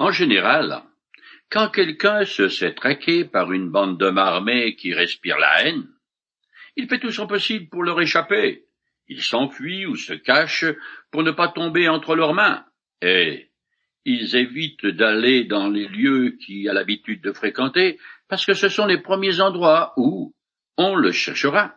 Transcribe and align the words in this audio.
En 0.00 0.12
général, 0.12 0.82
quand 1.50 1.68
quelqu'un 1.68 2.24
se 2.24 2.48
fait 2.48 2.72
traquer 2.72 3.26
par 3.26 3.52
une 3.52 3.68
bande 3.68 3.98
d'hommes 3.98 4.16
armés 4.16 4.74
qui 4.74 4.94
respire 4.94 5.36
la 5.36 5.62
haine, 5.62 5.86
il 6.74 6.88
fait 6.88 6.98
tout 6.98 7.10
son 7.10 7.26
possible 7.26 7.68
pour 7.68 7.82
leur 7.82 8.00
échapper. 8.00 8.64
Il 9.08 9.22
s'enfuit 9.22 9.84
ou 9.84 9.96
se 9.96 10.14
cache 10.14 10.64
pour 11.10 11.22
ne 11.22 11.32
pas 11.32 11.48
tomber 11.48 11.86
entre 11.90 12.14
leurs 12.14 12.32
mains. 12.32 12.64
Et 13.02 13.50
ils 14.06 14.36
évitent 14.36 14.86
d'aller 14.86 15.44
dans 15.44 15.68
les 15.68 15.86
lieux 15.86 16.38
qu'il 16.40 16.66
a 16.70 16.72
l'habitude 16.72 17.20
de 17.20 17.32
fréquenter 17.32 17.98
parce 18.26 18.46
que 18.46 18.54
ce 18.54 18.70
sont 18.70 18.86
les 18.86 19.02
premiers 19.02 19.42
endroits 19.42 19.92
où 19.98 20.34
on 20.78 20.94
le 20.94 21.12
cherchera. 21.12 21.74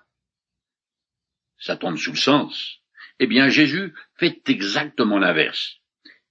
Ça 1.58 1.76
tombe 1.76 1.98
sous 1.98 2.12
le 2.12 2.18
sens. 2.18 2.80
Eh 3.20 3.28
bien, 3.28 3.50
Jésus 3.50 3.94
fait 4.16 4.42
exactement 4.48 5.20
l'inverse. 5.20 5.83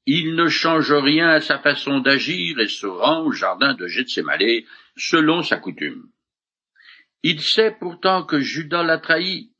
Il 0.06 0.34
ne 0.34 0.48
change 0.48 0.92
rien 0.92 1.28
à 1.28 1.40
sa 1.40 1.58
façon 1.58 2.00
d'agir 2.00 2.58
et 2.58 2.68
se 2.68 2.86
rend 2.86 3.24
au 3.24 3.32
jardin 3.32 3.74
de 3.74 3.86
Gethsemane 3.86 4.62
selon 4.96 5.42
sa 5.42 5.58
coutume. 5.58 6.08
Il 7.22 7.40
sait 7.40 7.76
pourtant 7.78 8.24
que 8.24 8.40
Judas 8.40 8.82
l'a 8.82 8.98
trahi, 8.98 9.52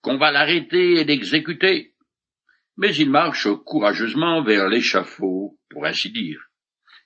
qu'on 0.00 0.16
va 0.16 0.30
l'arrêter 0.30 1.00
et 1.00 1.04
l'exécuter, 1.04 1.94
mais 2.76 2.94
il 2.96 3.10
marche 3.10 3.48
courageusement 3.64 4.42
vers 4.42 4.68
l'échafaud, 4.68 5.58
pour 5.68 5.84
ainsi 5.84 6.10
dire, 6.10 6.40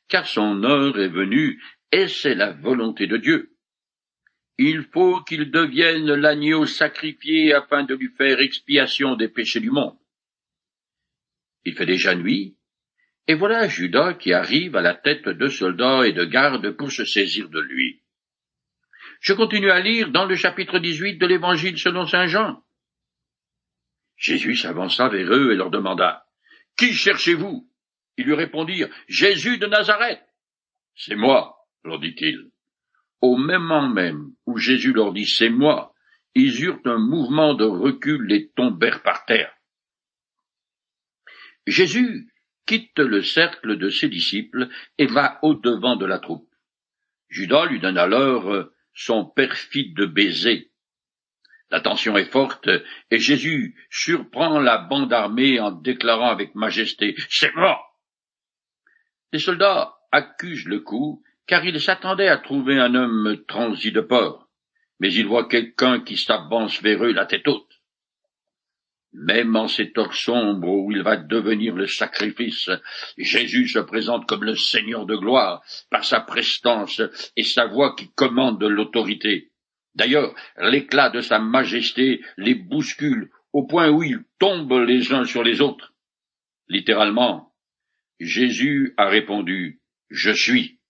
car 0.09 0.27
son 0.27 0.63
heure 0.63 0.99
est 0.99 1.09
venue 1.09 1.61
et 1.91 2.07
c'est 2.07 2.35
la 2.35 2.53
volonté 2.53 3.07
de 3.07 3.17
Dieu. 3.17 3.57
Il 4.57 4.85
faut 4.93 5.23
qu'il 5.23 5.51
devienne 5.51 6.13
l'agneau 6.15 6.67
sacrifié 6.67 7.55
afin 7.55 7.85
de 7.85 7.95
lui 7.95 8.11
faire 8.17 8.41
expiation 8.41 9.15
des 9.15 9.29
péchés 9.29 9.61
du 9.61 9.71
monde. 9.71 9.97
Il 11.65 11.75
fait 11.75 11.87
déjà 11.87 12.15
nuit, 12.15 12.58
et 13.29 13.35
voilà 13.35 13.69
Judas 13.69 14.15
qui 14.15 14.33
arrive 14.33 14.75
à 14.75 14.81
la 14.81 14.95
tête 14.95 15.29
de 15.29 15.49
soldats 15.49 16.07
et 16.07 16.13
de 16.13 16.25
gardes 16.25 16.71
pour 16.71 16.91
se 16.91 17.05
saisir 17.05 17.51
de 17.51 17.61
lui. 17.61 18.03
Je 19.21 19.35
continue 19.35 19.71
à 19.71 19.81
lire 19.81 20.11
dans 20.11 20.25
le 20.25 20.35
chapitre 20.35 20.79
18 20.79 21.19
de 21.19 21.27
l'Évangile 21.27 21.79
selon 21.79 22.07
Saint 22.07 22.27
Jean. 22.27 22.65
Jésus 24.17 24.57
s'avança 24.57 25.09
vers 25.11 25.31
eux 25.31 25.53
et 25.53 25.57
leur 25.57 25.71
demanda, 25.71 26.25
Qui 26.77 26.95
cherchez-vous? 26.95 27.69
Ils 28.17 28.25
lui 28.25 28.35
répondirent, 28.35 28.89
Jésus 29.09 29.59
de 29.59 29.67
Nazareth. 29.67 30.23
C'est 30.97 31.15
moi, 31.15 31.55
leur 31.85 32.01
dit-il. 32.01 32.51
Au 33.21 33.37
moment 33.37 33.89
même 33.89 34.33
où 34.47 34.57
Jésus 34.57 34.93
leur 34.93 35.13
dit 35.13 35.27
C'est 35.27 35.51
moi, 35.51 35.93
ils 36.35 36.65
eurent 36.65 36.81
un 36.87 36.99
mouvement 36.99 37.53
de 37.55 37.65
recul 37.65 38.33
et 38.33 38.51
tombèrent 38.57 39.03
par 39.03 39.27
terre. 39.27 39.53
Jésus 41.67 42.29
quitte 42.69 42.99
le 42.99 43.23
cercle 43.23 43.79
de 43.79 43.89
ses 43.89 44.09
disciples 44.09 44.69
et 44.99 45.07
va 45.07 45.39
au-devant 45.43 45.97
de 45.97 46.05
la 46.07 46.19
troupe. 46.19 46.49
Judas 47.29 47.65
lui 47.65 47.81
donne 47.81 47.99
alors 47.99 48.53
euh, 48.53 48.75
son 48.95 49.25
perfide 49.25 50.01
baiser. 50.03 50.71
La 51.71 51.81
tension 51.81 52.17
est 52.17 52.31
forte 52.31 52.69
et 53.11 53.19
Jésus 53.19 53.75
surprend 53.91 54.61
la 54.61 54.79
bande 54.79 55.13
armée 55.13 55.59
en 55.61 55.71
déclarant 55.71 56.31
avec 56.31 56.55
majesté 56.55 57.17
C'est 57.31 57.55
mort. 57.55 57.99
Les 59.33 59.39
soldats 59.39 59.95
accusent 60.13 60.67
le 60.67 60.81
coup 60.81 61.23
car 61.47 61.65
ils 61.65 61.81
s'attendaient 61.81 62.29
à 62.29 62.37
trouver 62.37 62.79
un 62.79 62.95
homme 62.95 63.43
transi 63.49 63.93
de 63.93 64.03
port, 64.03 64.49
mais 65.01 65.13
ils 65.13 65.27
voient 65.27 65.49
quelqu'un 65.49 66.01
qui 66.01 66.19
s'avance 66.19 66.83
vers 66.83 67.03
eux 67.05 67.13
la 67.13 67.25
tête 67.25 67.49
haute. 67.49 67.78
Même 69.15 69.57
en 69.57 69.69
ces 69.69 69.91
heures 69.97 70.15
sombres 70.15 70.69
où 70.69 70.93
il 70.93 71.03
va 71.03 71.17
devenir 71.17 71.75
le 71.75 71.87
sacrifice, 71.87 72.71
Jésus 73.17 73.69
se 73.69 73.79
présente 73.79 74.27
comme 74.27 74.45
le 74.45 74.55
Seigneur 74.55 75.07
de 75.07 75.17
gloire 75.17 75.63
par 75.91 76.05
sa 76.05 76.21
prestance 76.21 77.01
et 77.35 77.43
sa 77.43 77.67
voix 77.67 77.95
qui 77.97 78.11
commande 78.15 78.63
l'autorité. 78.63 79.51
D'ailleurs, 79.95 80.35
l'éclat 80.59 81.09
de 81.09 81.21
sa 81.21 81.39
majesté 81.39 82.21
les 82.37 82.55
bouscule 82.55 83.31
au 83.53 83.67
point 83.67 83.89
où 83.89 84.03
ils 84.03 84.25
tombent 84.39 84.85
les 84.87 85.13
uns 85.13 85.25
sur 85.25 85.43
les 85.43 85.63
autres. 85.63 85.95
Littéralement, 86.69 87.53
Jésus 88.21 88.93
a 88.99 89.09
répondu 89.09 89.81
Je 90.11 90.31
suis, 90.31 90.81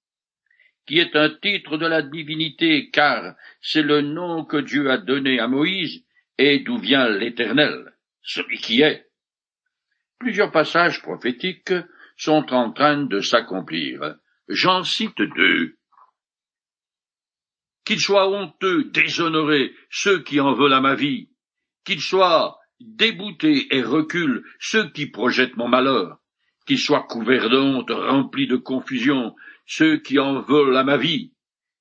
qui 0.87 0.99
est 0.99 1.15
un 1.15 1.31
titre 1.31 1.77
de 1.77 1.87
la 1.87 2.03
divinité, 2.03 2.91
car 2.91 3.37
c'est 3.61 3.83
le 3.83 4.01
nom 4.01 4.45
que 4.45 4.57
Dieu 4.57 4.91
a 4.91 4.99
donné 4.99 5.39
à 5.39 5.47
Moïse 5.47 6.05
et 6.37 6.59
d'où 6.61 6.79
vient 6.79 7.09
l'Éternel 7.09 7.93
celui 8.23 8.59
qui 8.59 8.83
est. 8.83 9.07
Plusieurs 10.19 10.51
passages 10.51 11.03
prophétiques 11.03 11.73
sont 12.17 12.53
en 12.53 12.73
train 12.73 13.05
de 13.05 13.21
s'accomplir. 13.21 14.17
J'en 14.49 14.83
cite 14.83 15.21
deux. 15.21 15.77
Qu'il 17.85 18.01
soit 18.01 18.29
honteux, 18.29 18.85
déshonoré, 18.85 19.73
ceux 19.91 20.23
qui 20.23 20.41
en 20.41 20.53
veulent 20.53 20.75
à 20.75 20.81
ma 20.81 20.95
vie, 20.95 21.31
qu'ils 21.85 22.01
soient 22.01 22.59
déboutés 22.81 23.75
et 23.75 23.83
reculent 23.83 24.45
ceux 24.59 24.91
qui 24.91 25.07
projettent 25.07 25.57
mon 25.57 25.69
malheur, 25.69 26.19
qu'ils 26.67 26.79
soient 26.79 27.07
couverts 27.09 27.49
de 27.49 27.59
honte, 27.59 27.91
remplis 27.91 28.47
de 28.47 28.57
confusion, 28.57 29.35
ceux 29.67 29.99
qui 29.99 30.19
en 30.19 30.41
veulent 30.41 30.77
à 30.77 30.85
ma 30.85 30.97
vie, 30.97 31.33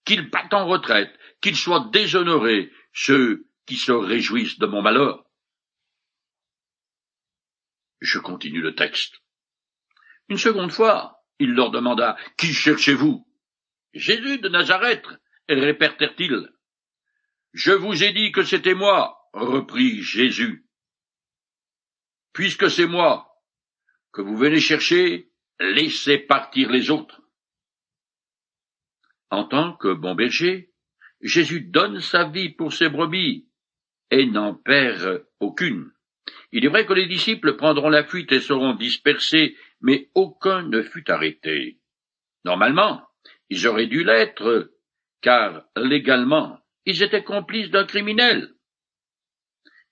qu'ils 0.05 0.29
battent 0.29 0.53
en 0.53 0.65
retraite, 0.65 1.13
qu'ils 1.41 1.57
soient 1.57 1.89
déshonorés, 1.91 2.71
ceux 2.93 3.47
qui 3.65 3.75
se 3.75 3.91
réjouissent 3.91 4.59
de 4.59 4.65
mon 4.65 4.81
malheur. 4.81 5.26
Je 7.99 8.19
continue 8.19 8.61
le 8.61 8.75
texte. 8.75 9.15
Une 10.29 10.37
seconde 10.37 10.71
fois, 10.71 11.23
il 11.39 11.51
leur 11.53 11.71
demanda 11.71 12.17
Qui 12.37 12.53
cherchez-vous? 12.53 13.25
Jésus 13.93 14.39
de 14.39 14.49
Nazareth, 14.49 15.07
répétèrent-ils. 15.49 16.49
Je 17.53 17.71
vous 17.71 18.03
ai 18.03 18.11
dit 18.13 18.31
que 18.31 18.43
c'était 18.43 18.73
moi, 18.73 19.17
reprit 19.33 20.01
Jésus. 20.01 20.67
Puisque 22.33 22.69
c'est 22.69 22.87
moi 22.87 23.33
que 24.11 24.21
vous 24.21 24.37
venez 24.37 24.59
chercher, 24.59 25.31
laissez 25.59 26.19
partir 26.19 26.69
les 26.69 26.91
autres. 26.91 27.21
En 29.29 29.45
tant 29.45 29.75
que 29.75 29.93
bon 29.93 30.15
berger, 30.15 30.71
Jésus 31.21 31.61
donne 31.61 31.99
sa 31.99 32.25
vie 32.25 32.49
pour 32.49 32.73
ses 32.73 32.89
brebis 32.89 33.49
et 34.11 34.25
n'en 34.25 34.53
perd 34.53 35.25
aucune. 35.39 35.91
Il 36.51 36.65
est 36.65 36.69
vrai 36.69 36.85
que 36.85 36.93
les 36.93 37.07
disciples 37.07 37.55
prendront 37.55 37.89
la 37.89 38.03
fuite 38.03 38.31
et 38.31 38.39
seront 38.39 38.73
dispersés, 38.73 39.57
mais 39.81 40.09
aucun 40.15 40.63
ne 40.63 40.81
fut 40.81 41.09
arrêté. 41.09 41.79
Normalement, 42.45 43.07
ils 43.49 43.67
auraient 43.67 43.87
dû 43.87 44.03
l'être, 44.03 44.71
car 45.21 45.63
légalement, 45.75 46.59
ils 46.85 47.03
étaient 47.03 47.23
complices 47.23 47.69
d'un 47.69 47.85
criminel. 47.85 48.53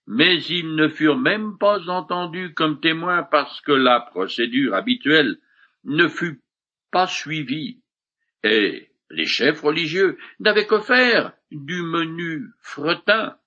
Mais 0.08 0.42
ils 0.44 0.76
ne 0.76 0.88
furent 0.88 1.18
même 1.18 1.58
pas 1.58 1.90
entendus 1.90 2.54
comme 2.54 2.80
témoins 2.80 3.24
parce 3.24 3.60
que 3.62 3.72
la 3.72 4.00
procédure 4.00 4.76
habituelle 4.76 5.38
ne 5.84 6.08
fut 6.08 6.42
pas 6.92 7.08
suivie, 7.08 7.82
et 8.44 8.90
les 9.10 9.26
chefs 9.26 9.62
religieux 9.62 10.18
n'avaient 10.40 10.68
que 10.68 10.80
faire 10.80 11.34
du 11.52 11.82
menu 11.82 12.48
fretin. 12.62 13.38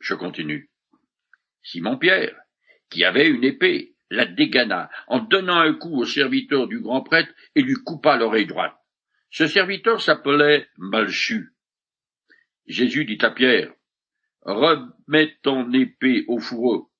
Je 0.00 0.14
continue. 0.14 0.68
Simon-Pierre, 1.66 2.36
qui 2.90 3.04
avait 3.04 3.28
une 3.28 3.42
épée, 3.42 3.96
la 4.08 4.24
dégana 4.24 4.88
en 5.08 5.18
donnant 5.18 5.58
un 5.58 5.74
coup 5.74 6.00
au 6.00 6.04
serviteur 6.04 6.68
du 6.68 6.78
grand 6.80 7.02
prêtre 7.02 7.32
et 7.56 7.62
lui 7.62 7.74
coupa 7.74 8.16
l'oreille 8.16 8.46
droite. 8.46 8.76
Ce 9.30 9.48
serviteur 9.48 10.00
s'appelait 10.00 10.68
Malchu. 10.78 11.52
Jésus 12.66 13.04
dit 13.04 13.18
à 13.20 13.30
Pierre, 13.30 13.72
Remets 14.42 15.36
ton 15.42 15.72
épée 15.72 16.24
au 16.28 16.38
fourreau. 16.38 16.92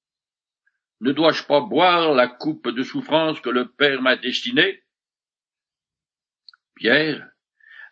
Ne 1.01 1.13
dois-je 1.13 1.45
pas 1.45 1.61
boire 1.61 2.13
la 2.13 2.27
coupe 2.27 2.69
de 2.69 2.83
souffrance 2.83 3.41
que 3.41 3.51
le 3.51 3.71
Père 3.71 4.03
m'a 4.03 4.17
destinée? 4.17 4.83
Pierre 6.75 7.31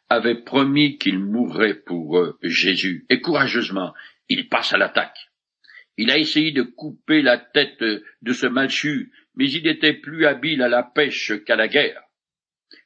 avait 0.08 0.42
promis 0.42 0.98
qu'il 0.98 1.20
mourrait 1.20 1.74
pour 1.74 2.36
Jésus, 2.42 3.06
et 3.10 3.20
courageusement, 3.20 3.94
il 4.28 4.48
passe 4.48 4.72
à 4.72 4.78
l'attaque. 4.78 5.30
Il 5.96 6.10
a 6.10 6.18
essayé 6.18 6.50
de 6.52 6.62
couper 6.62 7.22
la 7.22 7.38
tête 7.38 7.80
de 7.80 8.32
ce 8.32 8.46
malchu, 8.46 9.12
mais 9.34 9.50
il 9.50 9.66
était 9.66 9.94
plus 9.94 10.26
habile 10.26 10.62
à 10.62 10.68
la 10.68 10.82
pêche 10.82 11.32
qu'à 11.44 11.56
la 11.56 11.68
guerre. 11.68 12.02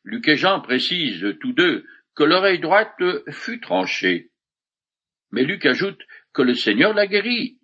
Luc 0.04 0.28
et 0.28 0.36
Jean 0.36 0.60
précisent 0.60 1.36
tous 1.40 1.52
deux 1.52 1.86
que 2.14 2.24
l'oreille 2.24 2.60
droite 2.60 3.02
fut 3.30 3.60
tranchée. 3.60 4.30
Mais 5.30 5.44
Luc 5.44 5.64
ajoute 5.66 6.00
que 6.32 6.42
le 6.42 6.54
Seigneur 6.54 6.92
l'a 6.92 7.06
guéri, 7.06 7.58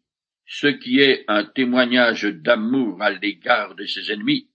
ce 0.46 0.66
qui 0.66 1.00
est 1.00 1.24
un 1.28 1.44
témoignage 1.44 2.24
d'amour 2.24 3.02
à 3.02 3.10
l'égard 3.10 3.74
de 3.74 3.84
ses 3.84 4.12
ennemis. 4.12 4.50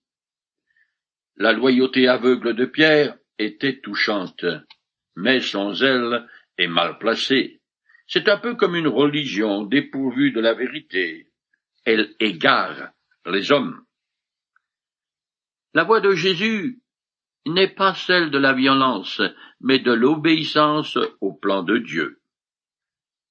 La 1.36 1.53
loyauté 1.53 2.07
aveugle 2.07 2.56
de 2.56 2.65
Pierre 2.65 3.18
était 3.38 3.80
touchante, 3.80 4.45
mais 5.15 5.39
son 5.39 5.74
zèle 5.74 6.27
est 6.57 6.68
mal 6.68 6.97
placé. 6.97 7.59
C'est 8.12 8.28
un 8.28 8.38
peu 8.38 8.56
comme 8.56 8.76
une 8.76 8.88
religion 8.88 9.64
dépourvue 9.64 10.32
de 10.32 10.40
la 10.40 10.56
vérité. 10.56 11.28
Elle 11.86 12.16
égare 12.20 12.90
les 13.28 13.52
hommes. 13.52 13.86
La 15.76 15.84
voix 15.84 16.02
de 16.02 16.14
Jésus 16.14 16.82
n'est 17.46 17.76
pas 17.76 17.94
celle 17.94 18.32
de 18.32 18.40
la 18.40 18.54
violence, 18.54 19.22
mais 19.62 19.78
de 19.78 19.92
l'obéissance 19.92 20.98
au 21.22 21.34
plan 21.34 21.62
de 21.62 21.78
Dieu. 21.78 22.20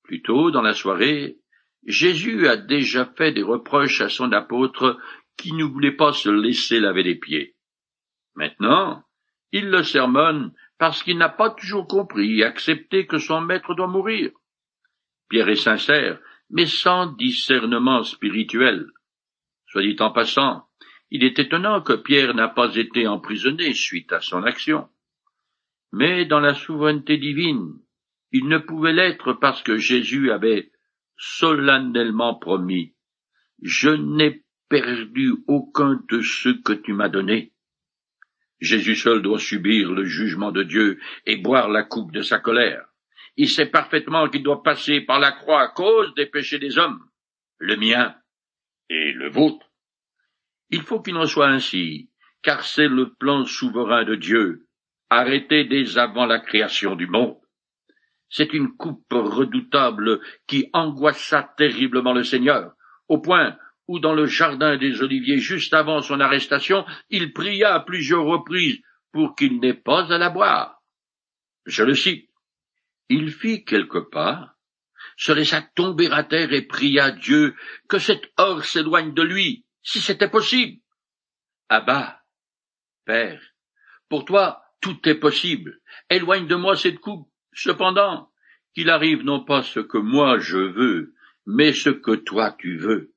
Plus 0.05 0.23
tôt 0.23 0.53
dans 0.53 0.63
la 0.63 0.75
soirée, 0.75 1.39
Jésus 1.85 2.47
a 2.47 2.57
déjà 2.57 3.05
fait 3.05 3.33
des 3.33 3.43
reproches 3.43 4.01
à 4.01 4.09
son 4.09 4.31
apôtre 4.31 4.97
qui 5.37 5.55
ne 5.55 5.65
voulait 5.65 5.97
pas 5.97 6.13
se 6.13 6.29
laisser 6.29 6.79
laver 6.79 7.03
les 7.03 7.17
pieds. 7.17 7.57
Maintenant, 8.37 9.03
il 9.51 9.71
le 9.71 9.83
sermonne 9.83 10.53
parce 10.79 11.03
qu'il 11.03 11.19
n'a 11.19 11.29
pas 11.29 11.51
toujours 11.51 11.89
compris 11.89 12.39
et 12.39 12.45
accepté 12.45 13.09
que 13.09 13.19
son 13.19 13.41
maître 13.41 13.75
doit 13.75 13.89
mourir. 13.89 14.31
Pierre 15.29 15.49
est 15.49 15.57
sincère, 15.57 16.19
mais 16.51 16.67
sans 16.67 17.07
discernement 17.07 18.03
spirituel. 18.03 18.87
Soit 19.67 19.83
dit 19.83 19.97
en 20.01 20.11
passant, 20.11 20.67
il 21.11 21.25
est 21.25 21.39
étonnant 21.39 21.83
que 21.83 21.95
Pierre 21.95 22.35
n'a 22.35 22.49
pas 22.49 22.75
été 22.77 23.07
emprisonné 23.07 23.75
suite 23.75 24.13
à 24.13 24.21
son 24.21 24.43
action. 24.43 24.89
Mais 25.93 26.27
dans 26.27 26.41
la 26.41 26.55
souveraineté 26.55 27.17
divine, 27.17 27.73
il 28.33 28.47
ne 28.47 28.59
pouvait 28.59 28.93
l'être 28.93 29.33
parce 29.35 29.63
que 29.63 29.79
Jésus 29.79 30.31
avait 30.31 30.71
solennellement 31.17 32.35
promis 32.35 32.95
Je 33.63 33.91
n'ai 33.91 34.45
perdu 34.69 35.35
aucun 35.47 36.01
de 36.11 36.21
ceux 36.21 36.61
que 36.61 36.75
tu 36.75 36.93
m'as 36.93 37.09
donnés. 37.09 37.53
Jésus 38.61 38.97
seul 38.97 39.23
doit 39.23 39.39
subir 39.39 39.93
le 39.93 40.05
jugement 40.05 40.53
de 40.53 40.63
Dieu 40.63 41.01
et 41.27 41.37
boire 41.37 41.69
la 41.69 41.85
coupe 41.85 42.13
de 42.13 42.23
sa 42.23 42.39
colère. 42.39 42.88
Il 43.41 43.49
sait 43.49 43.67
parfaitement 43.67 44.29
qu'il 44.29 44.43
doit 44.43 44.65
passer 44.65 45.01
par 45.01 45.21
la 45.21 45.31
croix 45.31 45.63
à 45.63 45.69
cause 45.69 46.13
des 46.15 46.27
péchés 46.27 46.59
des 46.59 46.77
hommes, 46.77 47.09
le 47.59 47.77
mien 47.77 48.17
et 48.91 49.13
le 49.13 49.31
vôtre. 49.31 49.65
Il 50.71 50.83
faut 50.83 51.01
qu'il 51.01 51.17
en 51.17 51.25
soit 51.25 51.47
ainsi, 51.47 52.11
car 52.43 52.65
c'est 52.65 52.89
le 52.89 53.15
plan 53.15 53.45
souverain 53.45 54.05
de 54.05 54.17
Dieu, 54.17 54.67
arrêté 55.09 55.65
dès 55.65 55.99
avant 55.99 56.27
la 56.27 56.41
création 56.41 56.97
du 56.97 57.07
monde. 57.07 57.37
C'est 58.29 58.53
une 58.53 58.77
coupe 58.77 59.07
redoutable 59.13 60.21
qui 60.49 60.69
angoissa 60.73 61.55
terriblement 61.57 62.15
le 62.15 62.25
Seigneur, 62.25 62.73
au 63.07 63.21
point 63.21 63.57
où 63.87 64.01
dans 64.01 64.15
le 64.15 64.27
jardin 64.27 64.77
des 64.77 65.01
Oliviers, 65.01 65.39
juste 65.39 65.75
avant 65.75 66.03
son 66.03 66.19
arrestation, 66.19 66.85
il 67.09 67.33
pria 67.33 67.73
à 67.73 67.81
plusieurs 67.81 68.25
reprises 68.25 68.81
pour 69.13 69.37
qu'il 69.37 69.61
n'ait 69.61 69.75
pas 69.75 70.13
à 70.13 70.19
la 70.19 70.29
boire. 70.29 70.83
Je 71.67 71.85
le 71.85 71.95
cite. 71.95 72.28
Il 73.09 73.33
fit 73.33 73.65
quelques 73.65 74.11
pas, 74.11 74.57
se 75.17 75.33
laissa 75.33 75.63
tomber 75.63 76.11
à 76.11 76.25
terre 76.25 76.53
et 76.53 76.63
pria 76.63 77.11
Dieu 77.11 77.55
que 77.89 77.99
cet 77.99 78.31
or 78.37 78.65
s'éloigne 78.65 79.15
de 79.15 79.23
lui, 79.23 79.65
si 79.83 80.01
c'était 80.01 80.31
possible. 80.31 80.81
Abba, 81.69 82.23
Père, 83.05 83.43
pour 84.09 84.25
toi 84.25 84.63
tout 84.81 85.09
est 85.09 85.17
possible. 85.17 85.81
Éloigne 86.11 86.47
de 86.47 86.55
moi 86.55 86.77
cette 86.77 87.01
coupe. 87.01 87.29
Cependant, 87.53 88.31
qu'il 88.75 88.91
arrive 88.91 89.25
non 89.25 89.45
pas 89.45 89.63
ce 89.63 89.81
que 89.81 89.99
moi 89.99 90.39
je 90.39 90.59
veux, 90.59 91.15
mais 91.47 91.73
ce 91.73 91.91
que 91.91 92.15
toi 92.15 92.55
tu 92.59 92.77
veux. 92.77 93.13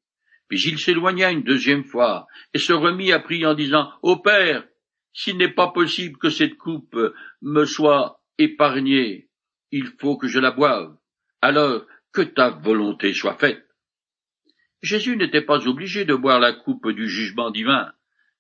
Puis 0.47 0.61
il 0.63 0.79
s'éloigna 0.79 1.31
une 1.31 1.43
deuxième 1.43 1.83
fois, 1.83 2.27
et 2.53 2.57
se 2.57 2.73
remit 2.73 3.11
à 3.11 3.19
prier 3.19 3.45
en 3.45 3.53
disant, 3.53 3.91
Ô 4.01 4.17
Père, 4.17 4.65
s'il 5.13 5.37
n'est 5.37 5.53
pas 5.53 5.67
possible 5.67 6.17
que 6.17 6.29
cette 6.29 6.57
coupe 6.57 6.97
me 7.41 7.65
soit 7.65 8.21
épargnée, 8.37 9.29
il 9.71 9.87
faut 9.99 10.17
que 10.17 10.27
je 10.27 10.39
la 10.39 10.51
boive. 10.51 10.95
Alors, 11.41 11.85
que 12.13 12.21
ta 12.21 12.49
volonté 12.49 13.13
soit 13.13 13.37
faite. 13.37 13.65
Jésus 14.81 15.15
n'était 15.15 15.41
pas 15.41 15.67
obligé 15.67 16.05
de 16.05 16.15
boire 16.15 16.39
la 16.39 16.53
coupe 16.53 16.89
du 16.89 17.07
jugement 17.07 17.51
divin, 17.51 17.93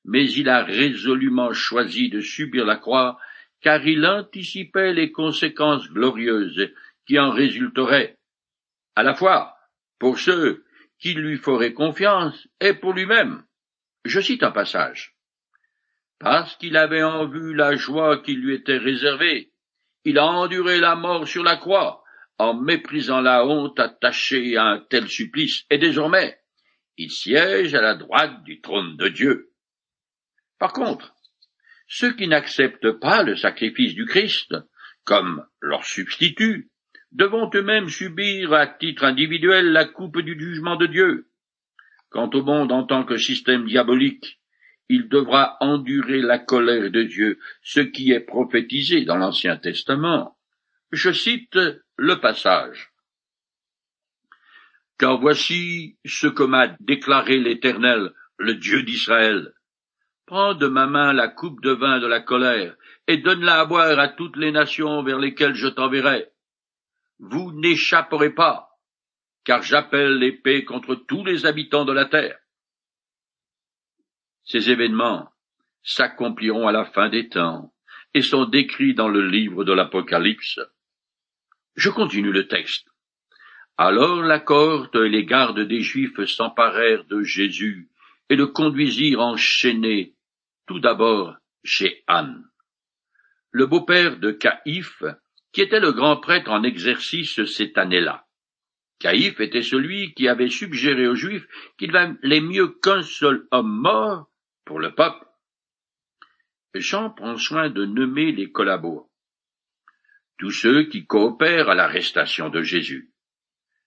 mais 0.03 0.29
il 0.31 0.49
a 0.49 0.63
résolument 0.63 1.53
choisi 1.53 2.09
de 2.09 2.19
subir 2.19 2.65
la 2.65 2.77
croix, 2.77 3.19
car 3.61 3.85
il 3.85 4.05
anticipait 4.05 4.93
les 4.93 5.11
conséquences 5.11 5.87
glorieuses 5.89 6.71
qui 7.05 7.19
en 7.19 7.31
résulteraient, 7.31 8.17
à 8.95 9.03
la 9.03 9.13
fois 9.13 9.55
pour 9.99 10.17
ceux 10.17 10.65
qui 10.99 11.13
lui 11.13 11.37
feraient 11.37 11.73
confiance 11.73 12.47
et 12.59 12.73
pour 12.73 12.93
lui-même. 12.93 13.43
Je 14.03 14.19
cite 14.19 14.41
un 14.41 14.51
passage. 14.51 15.15
Parce 16.19 16.55
qu'il 16.57 16.75
avait 16.75 17.03
en 17.03 17.27
vue 17.27 17.53
la 17.53 17.75
joie 17.75 18.21
qui 18.21 18.33
lui 18.33 18.55
était 18.55 18.77
réservée, 18.77 19.50
il 20.05 20.17
a 20.17 20.25
enduré 20.25 20.79
la 20.79 20.95
mort 20.95 21.27
sur 21.27 21.43
la 21.43 21.57
croix, 21.57 22.03
en 22.37 22.53
méprisant 22.53 23.21
la 23.21 23.45
honte 23.45 23.79
attachée 23.79 24.57
à 24.57 24.65
un 24.65 24.79
tel 24.79 25.07
supplice, 25.07 25.65
et 25.69 25.77
désormais, 25.77 26.39
il 26.97 27.11
siège 27.11 27.75
à 27.75 27.81
la 27.81 27.95
droite 27.95 28.43
du 28.43 28.61
trône 28.61 28.97
de 28.97 29.07
Dieu. 29.07 29.51
Par 30.59 30.73
contre, 30.73 31.13
ceux 31.87 32.13
qui 32.13 32.27
n'acceptent 32.27 32.91
pas 32.99 33.23
le 33.23 33.35
sacrifice 33.35 33.93
du 33.93 34.05
Christ, 34.05 34.55
comme 35.03 35.45
leur 35.59 35.85
substitut, 35.85 36.71
devront 37.11 37.49
eux-mêmes 37.53 37.89
subir 37.89 38.53
à 38.53 38.67
titre 38.67 39.03
individuel 39.03 39.71
la 39.71 39.85
coupe 39.85 40.19
du 40.19 40.39
jugement 40.39 40.77
de 40.77 40.85
Dieu. 40.85 41.29
Quant 42.09 42.29
au 42.33 42.43
monde 42.43 42.71
en 42.71 42.85
tant 42.85 43.03
que 43.03 43.17
système 43.17 43.65
diabolique, 43.65 44.40
il 44.91 45.07
devra 45.07 45.55
endurer 45.61 46.21
la 46.21 46.37
colère 46.37 46.91
de 46.91 47.03
Dieu, 47.03 47.39
ce 47.63 47.79
qui 47.79 48.11
est 48.11 48.19
prophétisé 48.19 49.05
dans 49.05 49.15
l'Ancien 49.15 49.55
Testament. 49.55 50.37
Je 50.91 51.13
cite 51.13 51.57
le 51.95 52.19
passage. 52.19 52.91
Car 54.99 55.17
voici 55.17 55.97
ce 56.05 56.27
que 56.27 56.43
m'a 56.43 56.75
déclaré 56.81 57.39
l'Éternel, 57.39 58.11
le 58.37 58.55
Dieu 58.55 58.83
d'Israël. 58.83 59.53
Prends 60.25 60.55
de 60.55 60.67
ma 60.67 60.87
main 60.87 61.13
la 61.13 61.29
coupe 61.29 61.61
de 61.61 61.71
vin 61.71 61.99
de 61.99 62.07
la 62.07 62.19
colère, 62.19 62.75
et 63.07 63.17
donne-la 63.17 63.61
à 63.61 63.65
boire 63.65 63.97
à 63.97 64.09
toutes 64.09 64.35
les 64.35 64.51
nations 64.51 65.03
vers 65.03 65.19
lesquelles 65.19 65.55
je 65.55 65.69
t'enverrai. 65.69 66.27
Vous 67.19 67.53
n'échapperez 67.53 68.31
pas, 68.31 68.77
car 69.45 69.63
j'appelle 69.63 70.17
l'épée 70.17 70.65
contre 70.65 70.95
tous 70.95 71.23
les 71.23 71.45
habitants 71.45 71.85
de 71.85 71.93
la 71.93 72.05
terre. 72.05 72.40
Ces 74.51 74.69
événements 74.69 75.29
s'accompliront 75.81 76.67
à 76.67 76.73
la 76.73 76.83
fin 76.83 77.07
des 77.07 77.29
temps, 77.29 77.71
et 78.13 78.21
sont 78.21 78.43
décrits 78.43 78.93
dans 78.93 79.07
le 79.07 79.25
livre 79.25 79.63
de 79.63 79.71
l'Apocalypse. 79.71 80.59
Je 81.75 81.89
continue 81.89 82.33
le 82.33 82.49
texte. 82.49 82.87
Alors 83.77 84.21
la 84.21 84.39
cohorte 84.39 84.95
et 84.95 85.07
les 85.07 85.23
gardes 85.23 85.61
des 85.61 85.79
Juifs 85.79 86.25
s'emparèrent 86.25 87.05
de 87.05 87.21
Jésus 87.21 87.89
et 88.29 88.35
le 88.35 88.47
conduisirent 88.47 89.21
enchaîné, 89.21 90.15
tout 90.67 90.81
d'abord 90.81 91.37
chez 91.63 92.03
Anne. 92.07 92.43
Le 93.51 93.65
beau-père 93.67 94.19
de 94.19 94.31
Caïphe, 94.31 95.03
qui 95.53 95.61
était 95.61 95.79
le 95.79 95.93
grand 95.93 96.17
prêtre 96.17 96.51
en 96.51 96.63
exercice 96.63 97.45
cette 97.45 97.77
année-là. 97.77 98.27
Caïphe 98.99 99.39
était 99.39 99.63
celui 99.63 100.13
qui 100.13 100.27
avait 100.27 100.49
suggéré 100.49 101.07
aux 101.07 101.15
Juifs 101.15 101.47
qu'il 101.77 101.93
valait 101.93 102.41
mieux 102.41 102.67
qu'un 102.67 103.01
seul 103.01 103.47
homme 103.51 103.79
mort 103.81 104.30
pour 104.65 104.79
le 104.79 104.93
peuple. 104.93 105.25
Jean 106.73 107.09
prend 107.09 107.37
soin 107.37 107.69
de 107.69 107.85
nommer 107.85 108.31
les 108.31 108.51
collabos 108.51 109.11
tous 110.41 110.49
ceux 110.49 110.85
qui 110.85 111.05
coopèrent 111.05 111.69
à 111.69 111.75
l'arrestation 111.75 112.49
de 112.49 112.63
Jésus. 112.63 113.11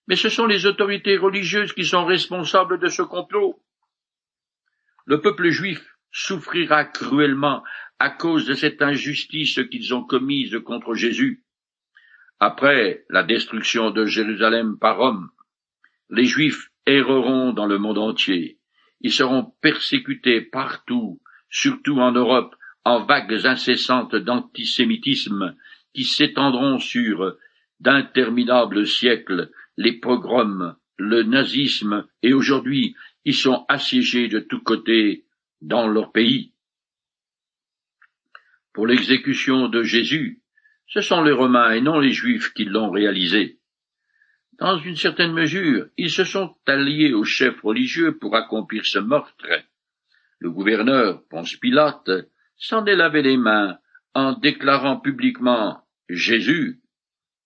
Mais 0.06 0.14
ce 0.14 0.28
sont 0.28 0.46
les 0.46 0.66
autorités 0.66 1.16
religieuses 1.16 1.72
qui 1.72 1.84
sont 1.84 2.04
responsables 2.04 2.78
de 2.78 2.86
ce 2.86 3.02
complot. 3.02 3.60
Le 5.04 5.20
peuple 5.20 5.48
juif 5.48 5.84
souffrira 6.12 6.84
cruellement 6.84 7.64
à 7.98 8.08
cause 8.08 8.46
de 8.46 8.54
cette 8.54 8.82
injustice 8.82 9.58
qu'ils 9.68 9.94
ont 9.94 10.04
commise 10.04 10.56
contre 10.64 10.94
Jésus. 10.94 11.44
Après 12.38 13.04
la 13.10 13.24
destruction 13.24 13.90
de 13.90 14.06
Jérusalem 14.06 14.78
par 14.78 14.98
Rome, 14.98 15.30
les 16.08 16.24
Juifs 16.24 16.70
erreront 16.86 17.52
dans 17.52 17.66
le 17.66 17.78
monde 17.78 17.98
entier. 17.98 18.60
Ils 19.04 19.12
seront 19.12 19.52
persécutés 19.60 20.40
partout, 20.40 21.20
surtout 21.50 21.98
en 21.98 22.10
Europe, 22.10 22.56
en 22.84 23.04
vagues 23.04 23.46
incessantes 23.46 24.16
d'antisémitisme 24.16 25.54
qui 25.92 26.04
s'étendront 26.04 26.78
sur 26.78 27.36
d'interminables 27.80 28.86
siècles, 28.86 29.50
les 29.76 29.92
pogroms, 29.92 30.76
le 30.96 31.22
nazisme, 31.22 32.06
et 32.22 32.32
aujourd'hui 32.32 32.96
ils 33.26 33.34
sont 33.34 33.66
assiégés 33.68 34.28
de 34.28 34.40
tous 34.40 34.62
côtés 34.62 35.26
dans 35.60 35.86
leur 35.86 36.10
pays. 36.10 36.52
Pour 38.72 38.86
l'exécution 38.86 39.68
de 39.68 39.82
Jésus, 39.82 40.40
ce 40.86 41.02
sont 41.02 41.22
les 41.22 41.32
Romains 41.32 41.72
et 41.72 41.82
non 41.82 42.00
les 42.00 42.10
Juifs 42.10 42.54
qui 42.54 42.64
l'ont 42.64 42.90
réalisé. 42.90 43.58
Dans 44.58 44.78
une 44.78 44.96
certaine 44.96 45.32
mesure, 45.32 45.88
ils 45.96 46.10
se 46.10 46.24
sont 46.24 46.56
alliés 46.66 47.12
aux 47.12 47.24
chefs 47.24 47.60
religieux 47.62 48.18
pour 48.18 48.36
accomplir 48.36 48.86
ce 48.86 48.98
meurtre. 48.98 49.48
Le 50.38 50.50
gouverneur, 50.50 51.22
Ponce 51.28 51.56
Pilate, 51.56 52.10
s'en 52.56 52.84
est 52.86 52.96
lavé 52.96 53.22
les 53.22 53.36
mains 53.36 53.78
en 54.14 54.32
déclarant 54.32 55.00
publiquement 55.00 55.82
Jésus, 56.08 56.80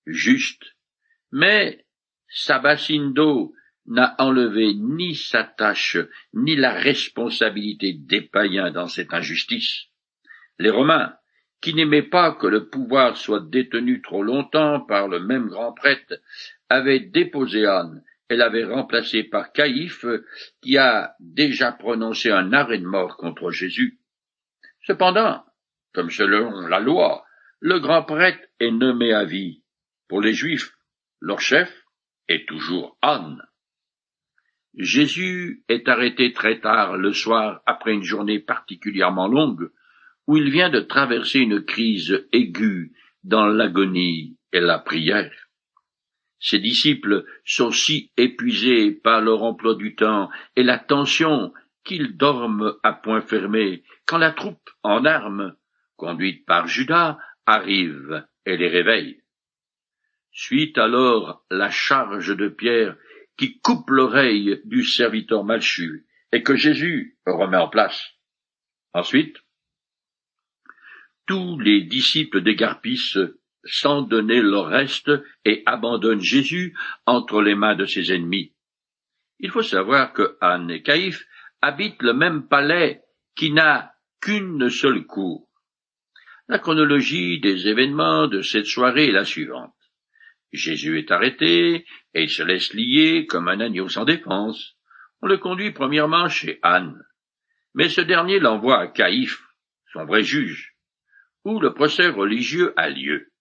juste, 0.06 0.76
mais 1.32 1.86
Sabasindo 2.28 3.54
n'a 3.86 4.14
enlevé 4.18 4.74
ni 4.74 5.14
sa 5.14 5.44
tâche, 5.44 5.96
ni 6.34 6.56
la 6.56 6.74
responsabilité 6.74 7.94
des 7.94 8.20
païens 8.20 8.70
dans 8.70 8.88
cette 8.88 9.14
injustice. 9.14 9.86
Les 10.58 10.70
Romains, 10.70 11.14
qui 11.60 11.74
n'aimaient 11.74 12.02
pas 12.02 12.32
que 12.32 12.46
le 12.46 12.68
pouvoir 12.68 13.16
soit 13.16 13.40
détenu 13.40 14.00
trop 14.00 14.22
longtemps 14.22 14.80
par 14.80 15.08
le 15.08 15.20
même 15.20 15.48
grand 15.48 15.72
prêtre, 15.72 16.14
avaient 16.68 17.00
déposé 17.00 17.66
Anne 17.66 18.02
et 18.30 18.36
l'avaient 18.36 18.64
remplacé 18.64 19.24
par 19.24 19.52
Caïphe, 19.52 20.06
qui 20.60 20.76
a 20.76 21.14
déjà 21.18 21.72
prononcé 21.72 22.30
un 22.30 22.52
arrêt 22.52 22.78
de 22.78 22.86
mort 22.86 23.16
contre 23.16 23.50
Jésus. 23.50 23.98
Cependant, 24.86 25.44
comme 25.94 26.10
selon 26.10 26.66
la 26.66 26.80
loi, 26.80 27.24
le 27.60 27.80
grand 27.80 28.04
prêtre 28.04 28.46
est 28.60 28.70
nommé 28.70 29.12
à 29.12 29.24
vie. 29.24 29.62
Pour 30.08 30.20
les 30.20 30.34
Juifs, 30.34 30.72
leur 31.20 31.40
chef 31.40 31.84
est 32.28 32.46
toujours 32.46 32.96
Anne. 33.02 33.42
Jésus 34.76 35.64
est 35.68 35.88
arrêté 35.88 36.32
très 36.32 36.60
tard 36.60 36.96
le 36.96 37.12
soir 37.12 37.62
après 37.66 37.92
une 37.92 38.04
journée 38.04 38.38
particulièrement 38.38 39.26
longue, 39.26 39.70
où 40.28 40.37
il 40.37 40.50
vient 40.50 40.68
de 40.68 40.80
traverser 40.80 41.40
une 41.40 41.64
crise 41.64 42.28
aiguë 42.32 42.92
dans 43.25 43.47
l'agonie 43.47 44.37
et 44.52 44.61
la 44.61 44.78
prière. 44.78 45.32
Ses 46.38 46.58
disciples 46.61 47.25
sont 47.44 47.70
si 47.70 48.12
épuisés 48.16 48.92
par 48.92 49.23
leur 49.23 49.42
emploi 49.42 49.75
du 49.75 49.97
temps 49.97 50.28
et 50.54 50.62
la 50.62 50.78
tension 50.78 51.52
qu'ils 51.82 52.16
dorment 52.16 52.75
à 52.82 52.92
point 52.92 53.23
fermé 53.23 53.82
quand 54.06 54.18
la 54.18 54.32
troupe 54.32 54.70
en 54.82 55.06
armes, 55.06 55.56
conduite 55.97 56.44
par 56.44 56.68
Judas, 56.68 57.18
arrive 57.47 58.25
et 58.44 58.58
les 58.58 58.68
réveille. 58.68 59.23
Suit 60.30 60.75
alors 60.76 61.42
la 61.50 61.70
charge 61.70 62.37
de 62.37 62.49
Pierre 62.49 62.97
qui 63.38 63.58
coupe 63.61 63.88
l'oreille 63.88 64.61
du 64.64 64.85
serviteur 64.85 65.42
malchu 65.42 66.06
et 66.32 66.42
que 66.42 66.54
Jésus 66.54 67.16
remet 67.25 67.56
en 67.56 67.68
place. 67.68 68.12
Ensuite, 68.92 69.38
tous 71.28 71.61
les 71.61 71.82
disciples 71.82 72.40
dégarpissent 72.40 73.18
sans 73.62 74.02
donner 74.02 74.40
leur 74.40 74.66
reste 74.66 75.12
et 75.44 75.62
abandonnent 75.66 76.23
Jésus 76.23 76.75
entre 77.06 77.42
les 77.42 77.54
mains 77.54 77.76
de 77.76 77.85
ses 77.85 78.12
ennemis. 78.12 78.54
Il 79.38 79.50
faut 79.50 79.62
savoir 79.62 80.14
que 80.14 80.37
Anne 80.40 80.70
et 80.70 80.82
Caïphe 80.82 81.26
habitent 81.61 82.02
le 82.02 82.14
même 82.14 82.49
palais 82.49 83.02
qui 83.37 83.52
n'a 83.52 83.94
qu'une 84.20 84.70
seule 84.70 85.04
cour. 85.04 85.49
La 86.49 86.58
chronologie 86.58 87.38
des 87.40 87.68
événements 87.68 88.26
de 88.26 88.40
cette 88.40 88.66
soirée 88.66 89.08
est 89.08 89.12
la 89.12 89.26
suivante. 89.26 89.75
Jésus 90.50 90.99
est 90.99 91.11
arrêté, 91.11 91.85
et 92.14 92.26
se 92.26 92.42
laisse 92.42 92.73
lier 92.73 93.26
comme 93.26 93.49
un 93.49 93.61
agneau 93.61 93.88
sans 93.88 94.06
défense. 94.06 94.76
On 95.20 95.26
le 95.26 95.37
conduit 95.37 95.73
premièrement 95.73 96.28
chez 96.30 96.58
Anne. 96.62 96.99
Mais 97.75 97.90
ce 97.90 98.00
dernier 98.00 98.38
l'envoie 98.38 98.80
à 98.80 98.87
Caïphe, 98.87 99.42
son 99.92 100.06
vrai 100.06 100.23
juge, 100.23 100.77
le 101.57 101.73
procès 101.73 102.09
religieux 102.09 102.75
a 102.76 102.90
lieu. 102.90 103.33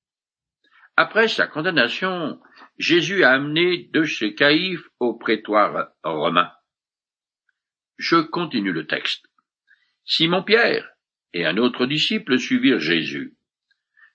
Après 0.95 1.27
sa 1.27 1.45
condamnation, 1.45 2.39
Jésus 2.77 3.23
a 3.23 3.31
amené 3.31 3.89
de 3.93 4.03
chez 4.03 4.33
Caïphe 4.33 4.87
au 4.99 5.13
prétoire 5.13 5.89
romain. 6.03 6.51
Je 7.97 8.17
continue 8.17 8.71
le 8.71 8.87
texte. 8.87 9.25
Simon-Pierre 10.05 10.89
et 11.33 11.45
un 11.45 11.57
autre 11.57 11.85
disciple 11.85 12.39
suivirent 12.39 12.79
Jésus. 12.79 13.35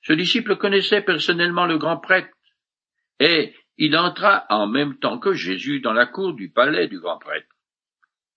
Ce 0.03 0.13
disciple 0.13 0.57
connaissait 0.57 1.03
personnellement 1.03 1.67
le 1.67 1.79
grand 1.79 1.99
prêtre 1.99 2.37
et 3.21 3.55
il 3.77 3.97
entra 3.97 4.47
en 4.49 4.67
même 4.67 4.99
temps 4.99 5.19
que 5.19 5.35
Jésus 5.35 5.81
dans 5.81 5.93
la 5.93 6.07
cour 6.07 6.35
du 6.35 6.51
palais 6.51 6.89
du 6.89 6.99
grand 6.99 7.19
prêtre. 7.19 7.49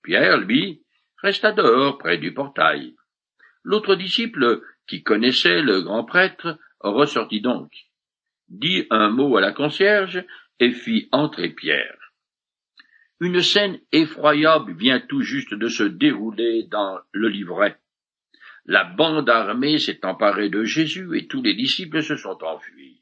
Pierre, 0.04 0.38
lui, 0.38 0.84
resta 1.22 1.52
dehors 1.52 1.98
près 1.98 2.18
du 2.18 2.34
portail. 2.34 2.96
L'autre 3.64 3.96
disciple, 3.96 4.62
qui 4.88 5.04
connaissait 5.04 5.62
le 5.62 5.82
grand 5.82 6.04
prêtre, 6.04 6.58
ressortit 6.80 7.42
donc, 7.42 7.72
dit 8.50 8.86
un 8.90 9.10
mot 9.10 9.38
à 9.38 9.42
la 9.42 9.52
concierge 9.52 10.24
et 10.60 10.72
fit 10.72 11.10
entrer 11.12 11.50
Pierre. 11.50 12.14
Une 13.20 13.42
scène 13.42 13.80
effroyable 13.92 14.74
vient 14.74 15.00
tout 15.00 15.22
juste 15.22 15.54
de 15.54 15.68
se 15.68 15.84
dérouler 15.84 16.64
dans 16.64 17.00
le 17.12 17.30
livret. 17.30 17.78
La 18.66 18.84
bande 18.84 19.30
armée 19.30 19.80
s'est 19.80 20.06
emparée 20.06 20.50
de 20.50 20.64
Jésus 20.64 21.18
et 21.18 21.28
tous 21.28 21.42
les 21.42 21.54
disciples 21.54 22.04
se 22.04 22.16
sont 22.18 22.38
enfuis. 22.44 23.02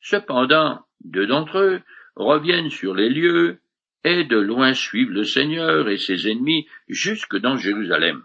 Cependant, 0.00 0.80
deux 1.04 1.26
d'entre 1.26 1.58
eux 1.58 1.80
reviennent 2.16 2.70
sur 2.70 2.94
les 2.94 3.08
lieux 3.08 3.60
et 4.04 4.24
de 4.24 4.38
loin 4.38 4.74
suivent 4.74 5.12
le 5.12 5.24
Seigneur 5.24 5.88
et 5.88 5.98
ses 5.98 6.28
ennemis 6.28 6.66
jusque 6.88 7.36
dans 7.36 7.56
Jérusalem. 7.56 8.24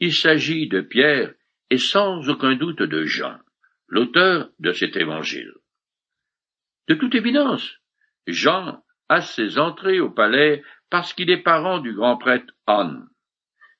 Il 0.00 0.12
s'agit 0.12 0.66
de 0.66 0.80
Pierre 0.80 1.34
et 1.70 1.78
sans 1.78 2.28
aucun 2.28 2.56
doute 2.56 2.82
de 2.82 3.04
Jean, 3.04 3.38
l'auteur 3.88 4.50
de 4.58 4.72
cet 4.72 4.96
évangile. 4.96 5.52
De 6.88 6.94
toute 6.94 7.14
évidence, 7.14 7.78
Jean 8.26 8.82
a 9.08 9.20
ses 9.20 9.58
entrées 9.58 10.00
au 10.00 10.10
palais 10.10 10.62
parce 10.90 11.12
qu'il 11.12 11.30
est 11.30 11.42
parent 11.42 11.78
du 11.78 11.94
grand 11.94 12.16
prêtre 12.16 12.52
Anne. 12.66 13.08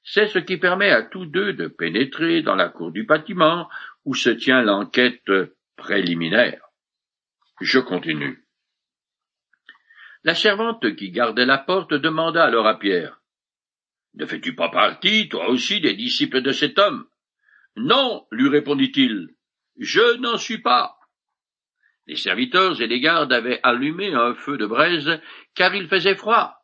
C'est 0.02 0.28
ce 0.28 0.38
qui 0.38 0.56
permet 0.56 0.90
à 0.90 1.02
tous 1.02 1.26
deux 1.26 1.52
de 1.52 1.66
pénétrer 1.66 2.42
dans 2.42 2.54
la 2.54 2.68
cour 2.68 2.90
du 2.92 3.04
bâtiment 3.04 3.68
où 4.04 4.14
se 4.14 4.30
tient 4.30 4.62
l'enquête 4.62 5.30
préliminaire. 5.76 6.62
Je 7.61 7.78
continue. 7.78 8.47
La 10.23 10.35
servante 10.35 10.94
qui 10.97 11.11
gardait 11.11 11.47
la 11.47 11.59
porte 11.59 11.94
demanda 11.94 12.44
alors 12.44 12.66
à 12.66 12.78
Pierre. 12.78 13.20
Ne 14.14 14.26
fais-tu 14.26 14.54
pas 14.54 14.70
partie, 14.70 15.28
toi 15.28 15.49
aussi, 15.49 15.80
des 15.80 15.94
disciples 15.94 16.42
de 16.42 16.52
cet 16.52 16.78
homme? 16.78 17.06
Non, 17.77 18.27
lui 18.31 18.49
répondit-il. 18.49 19.29
Je 19.79 20.17
n'en 20.19 20.37
suis 20.37 20.59
pas. 20.59 20.97
Les 22.07 22.17
serviteurs 22.17 22.81
et 22.81 22.87
les 22.87 23.00
gardes 23.00 23.33
avaient 23.33 23.61
allumé 23.62 24.12
un 24.12 24.35
feu 24.35 24.57
de 24.57 24.67
braise, 24.67 25.21
car 25.55 25.75
il 25.75 25.89
faisait 25.89 26.17
froid, 26.17 26.57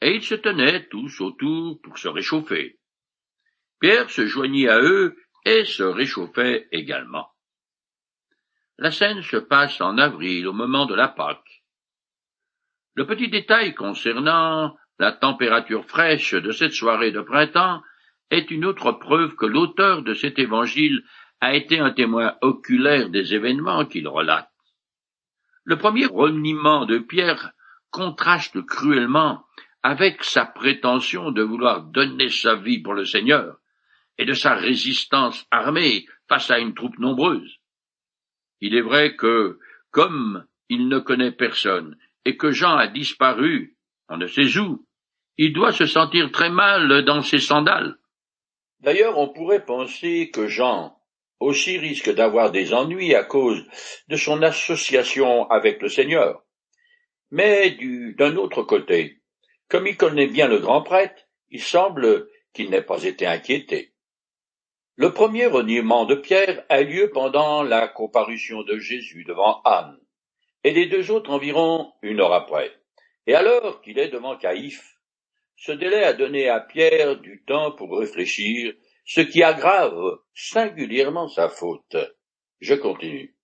et 0.00 0.14
ils 0.14 0.22
se 0.22 0.34
tenaient 0.34 0.86
tous 0.88 1.20
autour 1.20 1.80
pour 1.82 1.98
se 1.98 2.08
réchauffer. 2.08 2.78
Pierre 3.80 4.10
se 4.10 4.26
joignit 4.26 4.68
à 4.68 4.80
eux 4.80 5.16
et 5.46 5.64
se 5.64 5.82
réchauffait 5.82 6.68
également. 6.70 7.28
La 8.78 8.90
scène 8.90 9.22
se 9.22 9.36
passe 9.36 9.80
en 9.80 9.98
avril, 9.98 10.46
au 10.46 10.52
moment 10.52 10.86
de 10.86 10.94
la 10.94 11.08
Pâque. 11.08 11.64
Le 12.94 13.06
petit 13.06 13.28
détail 13.28 13.74
concernant 13.74 14.76
la 14.98 15.12
température 15.12 15.86
fraîche 15.86 16.34
de 16.34 16.52
cette 16.52 16.72
soirée 16.72 17.10
de 17.10 17.22
printemps 17.22 17.82
est 18.30 18.50
une 18.50 18.64
autre 18.64 18.92
preuve 18.92 19.34
que 19.34 19.46
l'auteur 19.46 20.02
de 20.02 20.14
cet 20.14 20.38
évangile 20.38 21.04
a 21.40 21.54
été 21.54 21.78
un 21.78 21.90
témoin 21.90 22.36
oculaire 22.42 23.08
des 23.08 23.34
événements 23.34 23.86
qu'il 23.86 24.06
relate. 24.08 24.50
Le 25.64 25.76
premier 25.76 26.06
reniement 26.06 26.86
de 26.86 26.98
Pierre 26.98 27.52
contraste 27.90 28.64
cruellement 28.66 29.44
avec 29.82 30.22
sa 30.24 30.44
prétention 30.44 31.30
de 31.30 31.42
vouloir 31.42 31.82
donner 31.82 32.28
sa 32.28 32.56
vie 32.56 32.80
pour 32.80 32.94
le 32.94 33.04
Seigneur 33.04 33.56
et 34.18 34.24
de 34.24 34.34
sa 34.34 34.54
résistance 34.54 35.46
armée 35.50 36.06
face 36.28 36.50
à 36.50 36.58
une 36.58 36.74
troupe 36.74 36.98
nombreuse. 36.98 37.58
Il 38.60 38.74
est 38.74 38.82
vrai 38.82 39.16
que, 39.16 39.58
comme 39.90 40.44
il 40.68 40.88
ne 40.88 40.98
connaît 40.98 41.32
personne, 41.32 41.96
et 42.24 42.36
que 42.36 42.50
Jean 42.50 42.76
a 42.76 42.86
disparu, 42.86 43.76
on 44.08 44.18
ne 44.18 44.26
sait 44.26 44.58
où, 44.58 44.86
il 45.38 45.54
doit 45.54 45.72
se 45.72 45.86
sentir 45.86 46.30
très 46.30 46.50
mal 46.50 47.04
dans 47.04 47.22
ses 47.22 47.38
sandales. 47.38 47.96
D'ailleurs, 48.80 49.18
on 49.18 49.28
pourrait 49.28 49.64
penser 49.64 50.30
que 50.30 50.46
Jean 50.46 50.96
aussi 51.38 51.78
risque 51.78 52.12
d'avoir 52.14 52.50
des 52.50 52.74
ennuis 52.74 53.14
à 53.14 53.24
cause 53.24 53.64
de 54.08 54.16
son 54.16 54.42
association 54.42 55.48
avec 55.50 55.80
le 55.80 55.88
Seigneur. 55.88 56.44
Mais 57.30 57.76
d'un 58.18 58.36
autre 58.36 58.62
côté, 58.62 59.20
comme 59.68 59.86
il 59.86 59.96
connaît 59.96 60.26
bien 60.26 60.48
le 60.48 60.58
grand 60.58 60.82
prêtre, 60.82 61.28
il 61.48 61.62
semble 61.62 62.28
qu'il 62.52 62.70
n'ait 62.70 62.82
pas 62.82 63.04
été 63.04 63.26
inquiété. 63.26 63.94
Le 64.96 65.12
premier 65.12 65.46
reniement 65.46 66.04
de 66.04 66.14
Pierre 66.14 66.64
a 66.68 66.82
lieu 66.82 67.10
pendant 67.10 67.62
la 67.62 67.88
comparution 67.88 68.62
de 68.62 68.78
Jésus 68.78 69.24
devant 69.24 69.62
Anne, 69.62 69.98
et 70.64 70.72
les 70.72 70.86
deux 70.86 71.10
autres 71.10 71.30
environ 71.30 71.92
une 72.02 72.20
heure 72.20 72.34
après. 72.34 72.72
Et 73.26 73.34
alors 73.34 73.80
qu'il 73.80 73.98
est 73.98 74.08
devant 74.08 74.36
Caïphe, 74.36 74.99
ce 75.60 75.72
délai 75.72 76.04
a 76.04 76.12
donné 76.12 76.48
à 76.48 76.60
Pierre 76.60 77.20
du 77.20 77.44
temps 77.44 77.72
pour 77.72 77.98
réfléchir, 77.98 78.74
ce 79.04 79.20
qui 79.20 79.42
aggrave 79.42 80.18
singulièrement 80.34 81.28
sa 81.28 81.48
faute. 81.48 81.96
Je 82.60 82.74
continue. 82.74 83.34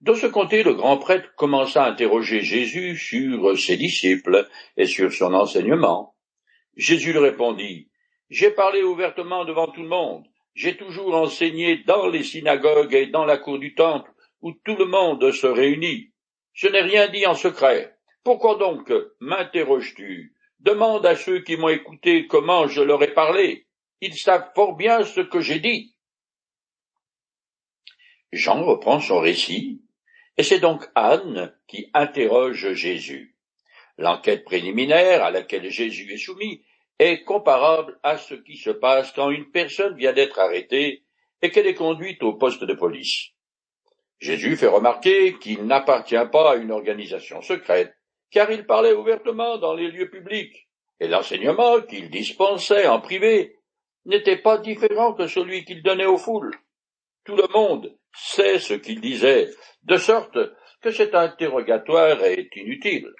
Dans 0.00 0.14
ce 0.14 0.26
comté, 0.26 0.62
le 0.62 0.74
grand 0.74 0.98
prêtre 0.98 1.34
commença 1.36 1.84
à 1.84 1.90
interroger 1.90 2.40
Jésus 2.42 2.96
sur 2.96 3.58
ses 3.58 3.76
disciples 3.76 4.48
et 4.76 4.86
sur 4.86 5.12
son 5.12 5.34
enseignement. 5.34 6.14
Jésus 6.76 7.12
lui 7.12 7.18
répondit, 7.18 7.90
J'ai 8.30 8.50
parlé 8.50 8.82
ouvertement 8.82 9.44
devant 9.44 9.66
tout 9.66 9.82
le 9.82 9.88
monde 9.88 10.24
j'ai 10.58 10.76
toujours 10.76 11.14
enseigné 11.14 11.84
dans 11.84 12.08
les 12.08 12.24
synagogues 12.24 12.92
et 12.92 13.06
dans 13.06 13.24
la 13.24 13.38
cour 13.38 13.60
du 13.60 13.76
temple, 13.76 14.10
où 14.40 14.50
tout 14.50 14.74
le 14.74 14.86
monde 14.86 15.30
se 15.30 15.46
réunit. 15.46 16.10
Je 16.52 16.66
n'ai 16.66 16.80
rien 16.80 17.06
dit 17.06 17.24
en 17.26 17.34
secret. 17.34 17.94
Pourquoi 18.24 18.56
donc 18.56 18.92
m'interroges-tu? 19.20 20.34
Demande 20.60 21.06
à 21.06 21.16
ceux 21.16 21.40
qui 21.42 21.56
m'ont 21.56 21.68
écouté 21.68 22.26
comment 22.26 22.66
je 22.66 22.82
leur 22.82 23.02
ai 23.02 23.14
parlé. 23.14 23.66
Ils 24.00 24.16
savent 24.16 24.50
fort 24.54 24.74
bien 24.76 25.04
ce 25.04 25.20
que 25.20 25.40
j'ai 25.40 25.60
dit. 25.60 25.94
Jean 28.32 28.64
reprend 28.64 29.00
son 29.00 29.20
récit, 29.20 29.82
et 30.36 30.42
c'est 30.42 30.60
donc 30.60 30.86
Anne 30.94 31.56
qui 31.66 31.90
interroge 31.94 32.72
Jésus. 32.74 33.36
L'enquête 33.96 34.44
préliminaire 34.44 35.24
à 35.24 35.30
laquelle 35.30 35.70
Jésus 35.70 36.12
est 36.12 36.18
soumis 36.18 36.62
est 36.98 37.22
comparable 37.24 37.98
à 38.02 38.16
ce 38.16 38.34
qui 38.34 38.56
se 38.56 38.70
passe 38.70 39.12
quand 39.12 39.30
une 39.30 39.50
personne 39.50 39.96
vient 39.96 40.12
d'être 40.12 40.38
arrêtée 40.38 41.04
et 41.42 41.50
qu'elle 41.50 41.66
est 41.66 41.74
conduite 41.74 42.22
au 42.22 42.34
poste 42.34 42.64
de 42.64 42.74
police. 42.74 43.30
Jésus 44.18 44.56
fait 44.56 44.66
remarquer 44.66 45.38
qu'il 45.38 45.64
n'appartient 45.64 46.16
pas 46.32 46.52
à 46.52 46.56
une 46.56 46.72
organisation 46.72 47.40
secrète, 47.40 47.94
car 48.30 48.50
il 48.50 48.66
parlait 48.66 48.92
ouvertement 48.92 49.58
dans 49.58 49.74
les 49.74 49.90
lieux 49.90 50.10
publics, 50.10 50.68
et 51.00 51.08
l'enseignement 51.08 51.80
qu'il 51.82 52.10
dispensait 52.10 52.86
en 52.86 53.00
privé 53.00 53.56
n'était 54.04 54.38
pas 54.38 54.58
différent 54.58 55.14
que 55.14 55.26
celui 55.26 55.64
qu'il 55.64 55.82
donnait 55.82 56.06
aux 56.06 56.18
foules. 56.18 56.56
Tout 57.24 57.36
le 57.36 57.46
monde 57.52 57.96
sait 58.14 58.58
ce 58.58 58.74
qu'il 58.74 59.00
disait, 59.00 59.50
de 59.82 59.96
sorte 59.96 60.38
que 60.80 60.90
cet 60.90 61.14
interrogatoire 61.14 62.22
est 62.22 62.54
inutile. 62.56 63.12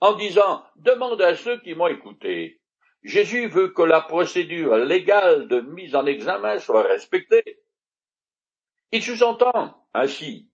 En 0.00 0.14
disant 0.14 0.62
Demande 0.76 1.22
à 1.22 1.34
ceux 1.34 1.58
qui 1.60 1.74
m'ont 1.74 1.88
écouté, 1.88 2.60
Jésus 3.02 3.48
veut 3.48 3.68
que 3.68 3.82
la 3.82 4.00
procédure 4.00 4.76
légale 4.76 5.48
de 5.48 5.60
mise 5.60 5.94
en 5.94 6.06
examen 6.06 6.58
soit 6.58 6.82
respectée. 6.82 7.60
Il 8.92 9.02
sous-entend 9.02 9.86
ainsi 9.94 10.50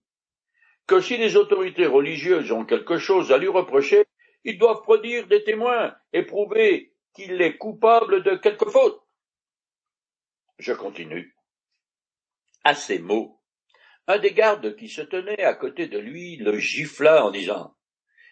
que 0.87 0.99
si 0.99 1.17
les 1.17 1.35
autorités 1.35 1.85
religieuses 1.85 2.51
ont 2.51 2.65
quelque 2.65 2.97
chose 2.97 3.31
à 3.31 3.37
lui 3.37 3.47
reprocher, 3.47 4.05
ils 4.43 4.57
doivent 4.57 4.81
produire 4.81 5.27
des 5.27 5.43
témoins 5.43 5.95
et 6.11 6.23
prouver 6.23 6.93
qu'il 7.13 7.41
est 7.41 7.57
coupable 7.57 8.23
de 8.23 8.35
quelque 8.35 8.69
faute. 8.69 9.01
Je 10.59 10.73
continue. 10.73 11.35
À 12.63 12.75
ces 12.75 12.99
mots, 12.99 13.41
un 14.07 14.19
des 14.19 14.31
gardes 14.31 14.75
qui 14.75 14.89
se 14.89 15.01
tenait 15.01 15.43
à 15.43 15.53
côté 15.53 15.87
de 15.87 15.99
lui 15.99 16.37
le 16.37 16.57
gifla 16.57 17.25
en 17.25 17.31
disant 17.31 17.75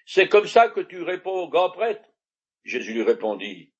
C'est 0.05 0.27
comme 0.27 0.47
ça 0.47 0.69
que 0.69 0.81
tu 0.81 1.01
réponds 1.01 1.43
au 1.43 1.49
grand 1.49 1.71
prêtre 1.71 2.07
Jésus 2.63 2.93
lui 2.93 3.03
répondit 3.03 3.71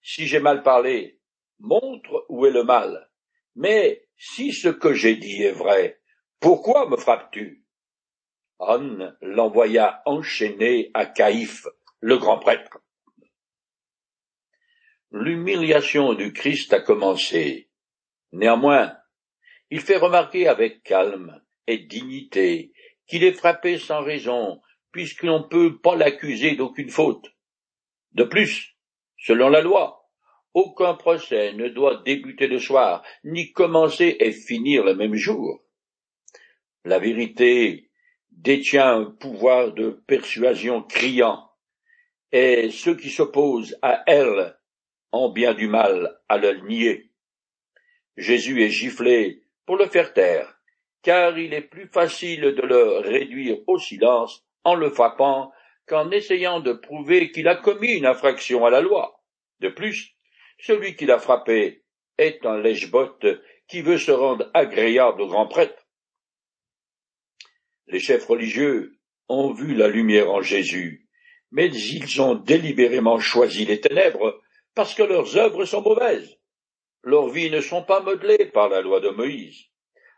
si 0.00 0.26
j'ai 0.26 0.40
mal 0.40 0.62
parlé, 0.62 1.20
montre 1.58 2.24
où 2.28 2.46
est 2.46 2.50
le 2.50 2.64
mal. 2.64 3.10
Mais 3.56 4.06
si 4.16 4.52
ce 4.52 4.68
que 4.68 4.94
j'ai 4.94 5.16
dit 5.16 5.42
est 5.42 5.52
vrai, 5.52 6.00
pourquoi 6.40 6.88
me 6.88 6.96
frappes-tu? 6.96 7.64
Anne 8.60 9.16
l'envoya 9.22 10.02
enchaîner 10.04 10.90
à 10.94 11.06
Caïphe, 11.06 11.66
le 12.00 12.18
grand 12.18 12.38
prêtre. 12.38 12.78
L'humiliation 15.10 16.14
du 16.14 16.32
Christ 16.32 16.72
a 16.72 16.80
commencé. 16.80 17.70
Néanmoins, 18.32 18.96
il 19.70 19.80
fait 19.80 19.96
remarquer 19.96 20.48
avec 20.48 20.82
calme 20.82 21.42
et 21.66 21.78
dignité 21.78 22.72
qu'il 23.06 23.24
est 23.24 23.32
frappé 23.32 23.78
sans 23.78 24.02
raison, 24.02 24.60
puisqu'on 24.92 25.40
ne 25.40 25.48
peut 25.48 25.78
pas 25.80 25.96
l'accuser 25.96 26.56
d'aucune 26.56 26.90
faute. 26.90 27.26
De 28.12 28.24
plus, 28.24 28.76
selon 29.16 29.48
la 29.48 29.60
loi, 29.60 30.10
aucun 30.54 30.94
procès 30.94 31.52
ne 31.52 31.68
doit 31.68 32.02
débuter 32.04 32.46
le 32.46 32.58
soir, 32.58 33.04
ni 33.24 33.52
commencer 33.52 34.16
et 34.20 34.32
finir 34.32 34.84
le 34.84 34.94
même 34.94 35.14
jour. 35.14 35.62
La 36.84 36.98
vérité 36.98 37.87
détient 38.38 39.00
un 39.00 39.04
pouvoir 39.04 39.72
de 39.72 39.90
persuasion 40.06 40.82
criant, 40.82 41.50
et 42.30 42.70
ceux 42.70 42.94
qui 42.96 43.10
s'opposent 43.10 43.76
à 43.82 44.04
elle 44.06 44.56
ont 45.12 45.30
bien 45.30 45.54
du 45.54 45.66
mal 45.66 46.20
à 46.28 46.38
le 46.38 46.60
nier. 46.60 47.10
Jésus 48.16 48.62
est 48.62 48.70
giflé 48.70 49.42
pour 49.66 49.76
le 49.76 49.86
faire 49.86 50.12
taire, 50.12 50.60
car 51.02 51.36
il 51.36 51.52
est 51.52 51.62
plus 51.62 51.88
facile 51.88 52.42
de 52.42 52.62
le 52.62 52.98
réduire 52.98 53.58
au 53.66 53.78
silence 53.78 54.44
en 54.64 54.74
le 54.74 54.90
frappant 54.90 55.52
qu'en 55.86 56.10
essayant 56.10 56.60
de 56.60 56.72
prouver 56.72 57.32
qu'il 57.32 57.48
a 57.48 57.56
commis 57.56 57.92
une 57.92 58.06
infraction 58.06 58.64
à 58.64 58.70
la 58.70 58.80
loi. 58.80 59.20
De 59.60 59.68
plus, 59.68 60.14
celui 60.58 60.94
qui 60.94 61.06
l'a 61.06 61.18
frappé 61.18 61.82
est 62.18 62.44
un 62.46 62.58
lèche-botte 62.58 63.26
qui 63.66 63.82
veut 63.82 63.98
se 63.98 64.12
rendre 64.12 64.50
agréable 64.54 65.22
au 65.22 65.28
grand 65.28 65.48
prêtre. 65.48 65.77
Les 67.88 68.00
chefs 68.00 68.26
religieux 68.26 68.98
ont 69.28 69.52
vu 69.52 69.74
la 69.74 69.88
lumière 69.88 70.30
en 70.30 70.42
Jésus, 70.42 71.08
mais 71.50 71.68
ils 71.68 72.20
ont 72.20 72.34
délibérément 72.34 73.18
choisi 73.18 73.64
les 73.64 73.80
ténèbres 73.80 74.40
parce 74.74 74.94
que 74.94 75.02
leurs 75.02 75.36
œuvres 75.36 75.64
sont 75.64 75.82
mauvaises. 75.82 76.36
Leurs 77.02 77.28
vies 77.28 77.50
ne 77.50 77.60
sont 77.60 77.82
pas 77.82 78.00
modelées 78.00 78.46
par 78.46 78.68
la 78.68 78.82
loi 78.82 79.00
de 79.00 79.08
Moïse. 79.08 79.64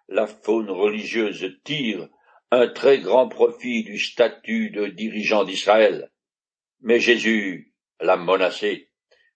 La 0.09 0.27
faune 0.27 0.71
religieuse 0.71 1.59
tire 1.65 2.09
un 2.51 2.67
très 2.67 2.99
grand 2.99 3.29
profit 3.29 3.85
du 3.85 3.99
statut 3.99 4.71
de 4.71 4.87
dirigeant 4.87 5.45
d'Israël. 5.45 6.11
Mais 6.81 6.99
Jésus 6.99 7.73
l'a 8.01 8.17
menacé. 8.17 8.91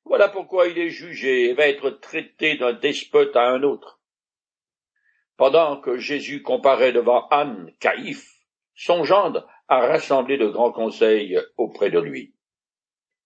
Voilà 0.04 0.28
pourquoi 0.28 0.66
il 0.66 0.78
est 0.78 0.90
jugé 0.90 1.50
et 1.50 1.54
va 1.54 1.68
être 1.68 1.90
traité 1.90 2.56
d'un 2.56 2.72
despote 2.72 3.36
à 3.36 3.48
un 3.48 3.62
autre. 3.62 3.93
Pendant 5.36 5.80
que 5.80 5.98
Jésus 5.98 6.42
comparait 6.42 6.92
devant 6.92 7.26
Anne, 7.28 7.72
Caïphe, 7.80 8.30
son 8.74 9.04
gendre 9.04 9.48
a 9.68 9.80
rassemblé 9.86 10.36
de 10.36 10.46
grands 10.46 10.72
conseils 10.72 11.38
auprès 11.56 11.90
de 11.90 11.98
lui. 11.98 12.34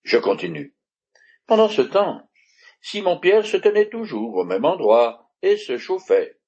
Je 0.05 0.17
continue. 0.17 0.75
Pendant 1.47 1.69
ce 1.69 1.83
temps, 1.83 2.23
Simon-Pierre 2.81 3.45
se 3.45 3.57
tenait 3.57 3.89
toujours 3.89 4.37
au 4.37 4.45
même 4.45 4.65
endroit 4.65 5.31
et 5.43 5.57
se 5.57 5.77
chauffait. 5.79 6.39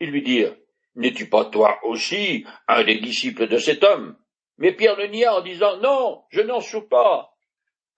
Ils 0.00 0.10
lui 0.10 0.22
dirent, 0.22 0.56
N'es-tu 0.96 1.28
pas 1.28 1.46
toi 1.46 1.78
aussi 1.82 2.46
un 2.68 2.84
des 2.84 3.00
disciples 3.00 3.48
de 3.48 3.58
cet 3.58 3.82
homme? 3.82 4.16
Mais 4.58 4.72
Pierre 4.72 4.96
le 4.96 5.08
nia 5.08 5.34
en 5.36 5.40
disant, 5.40 5.76
Non, 5.78 6.24
je 6.30 6.40
n'en 6.40 6.60
suis 6.60 6.82
pas. 6.82 7.34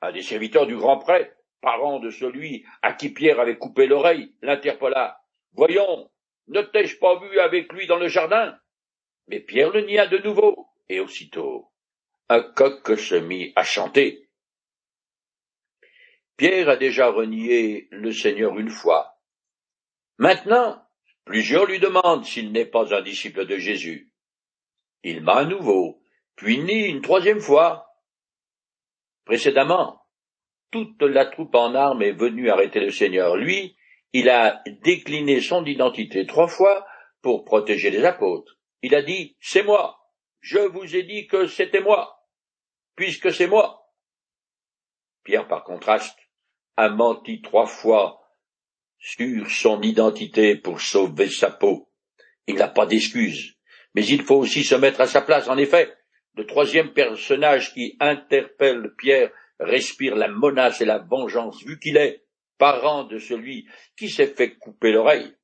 Un 0.01 0.13
des 0.13 0.23
serviteurs 0.23 0.67
du 0.67 0.77
grand 0.77 0.99
prêtre, 0.99 1.33
parent 1.61 2.01
de 2.01 2.11
celui 2.11 2.65
à 2.83 2.93
qui 2.95 3.11
Pierre 3.11 3.41
avait 3.41 3.59
coupé 3.59 3.87
l'oreille, 3.87 4.35
l'interpella. 4.41 5.21
Voyons, 5.53 6.11
ne 6.49 6.63
t'ai-je 6.63 6.99
pas 6.99 7.19
vu 7.19 7.39
avec 7.41 7.73
lui 7.73 7.87
dans 7.87 7.99
le 7.99 8.09
jardin? 8.09 8.59
Mais 9.29 9.41
Pierre 9.41 9.71
le 9.71 9.81
nia 9.81 10.07
de 10.07 10.19
nouveau, 10.19 10.69
et 10.89 11.01
aussitôt 11.01 11.71
un 12.29 12.43
coq 12.43 12.99
se 12.99 13.15
mit 13.15 13.53
à 13.57 13.63
chanter. 13.63 14.29
Pierre 16.37 16.69
a 16.69 16.77
déjà 16.77 17.09
renié 17.09 17.89
le 17.91 18.13
Seigneur 18.13 18.59
une 18.59 18.71
fois. 18.71 19.21
Maintenant, 20.19 20.83
plusieurs 21.25 21.67
lui 21.67 21.79
demandent 21.79 22.25
s'il 22.25 22.53
n'est 22.53 22.67
pas 22.67 22.95
un 22.95 23.03
disciple 23.03 23.47
de 23.47 23.59
Jésus. 23.59 24.13
Il 25.03 25.23
m'a 25.23 25.37
à 25.37 25.45
nouveau, 25.45 26.03
puis 26.35 26.59
nie 26.59 26.87
une 26.87 27.01
troisième 27.01 27.41
fois. 27.41 27.87
Précédemment, 29.25 30.03
toute 30.71 31.01
la 31.03 31.27
troupe 31.27 31.55
en 31.55 31.75
armes 31.75 32.03
est 32.03 32.13
venue 32.13 32.51
arrêter 32.51 32.81
le 32.81 32.91
Seigneur. 32.91 33.37
Lui, 33.37 33.76
il 34.13 34.29
a 34.29 34.63
décliné 34.83 35.41
son 35.41 35.65
identité 35.65 36.27
trois 36.27 36.49
fois 36.49 36.87
pour 37.23 37.45
protéger 37.45 37.91
les 37.91 38.05
apôtres. 38.05 38.57
Il 38.83 38.95
a 38.95 39.03
dit, 39.03 39.37
c'est 39.41 39.63
moi. 39.63 39.99
Je 40.41 40.59
vous 40.59 40.95
ai 40.95 41.03
dit 41.03 41.27
que 41.27 41.47
c'était 41.47 41.81
moi, 41.81 42.21
puisque 42.95 43.33
c'est 43.33 43.49
moi. 43.49 43.93
Pierre, 45.25 45.49
par 45.49 45.65
contraste, 45.65 46.17
a 46.77 46.89
menti 46.89 47.43
trois 47.43 47.67
fois 47.67 48.21
sur 48.99 49.51
son 49.51 49.83
identité 49.83 50.57
pour 50.57 50.81
sauver 50.81 51.29
sa 51.29 51.51
peau. 51.51 51.91
Il 52.47 52.57
n'a 52.57 52.69
pas 52.69 52.87
d'excuse. 52.87 53.57
Mais 53.95 54.05
il 54.07 54.23
faut 54.23 54.37
aussi 54.37 54.63
se 54.63 54.75
mettre 54.75 55.01
à 55.01 55.07
sa 55.07 55.23
place. 55.23 55.49
En 55.49 55.57
effet, 55.57 55.93
le 56.37 56.47
troisième 56.47 56.93
personnage 56.93 57.73
qui 57.73 57.97
interpelle 57.99 58.95
Pierre 58.99 59.31
respire 59.59 60.15
la 60.17 60.29
menace 60.29 60.81
et 60.81 60.85
la 60.85 60.99
vengeance, 60.99 61.63
vu 61.65 61.79
qu'il 61.79 61.97
est 61.97 62.26
parent 62.59 63.05
de 63.05 63.19
celui 63.19 63.67
qui 63.97 64.09
s'est 64.09 64.27
fait 64.27 64.57
couper 64.57 64.93
l'oreille. 64.93 65.35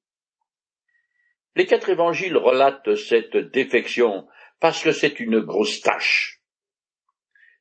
Les 1.54 1.66
quatre 1.66 1.90
évangiles 1.90 2.36
relatent 2.36 2.94
cette 2.94 3.36
défection 3.36 4.26
parce 4.60 4.82
que 4.82 4.92
c'est 4.92 5.20
une 5.20 5.40
grosse 5.40 5.80
tâche. 5.80 6.40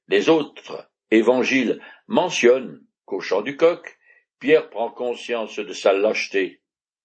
Les 0.07 0.29
autres 0.29 0.89
évangiles 1.09 1.81
mentionnent 2.07 2.85
qu'au 3.05 3.19
chant 3.19 3.41
du 3.41 3.57
coq, 3.57 3.97
Pierre 4.39 4.69
prend 4.69 4.91
conscience 4.91 5.57
de 5.57 5.73
sa 5.73 5.93
lâcheté. 5.93 6.61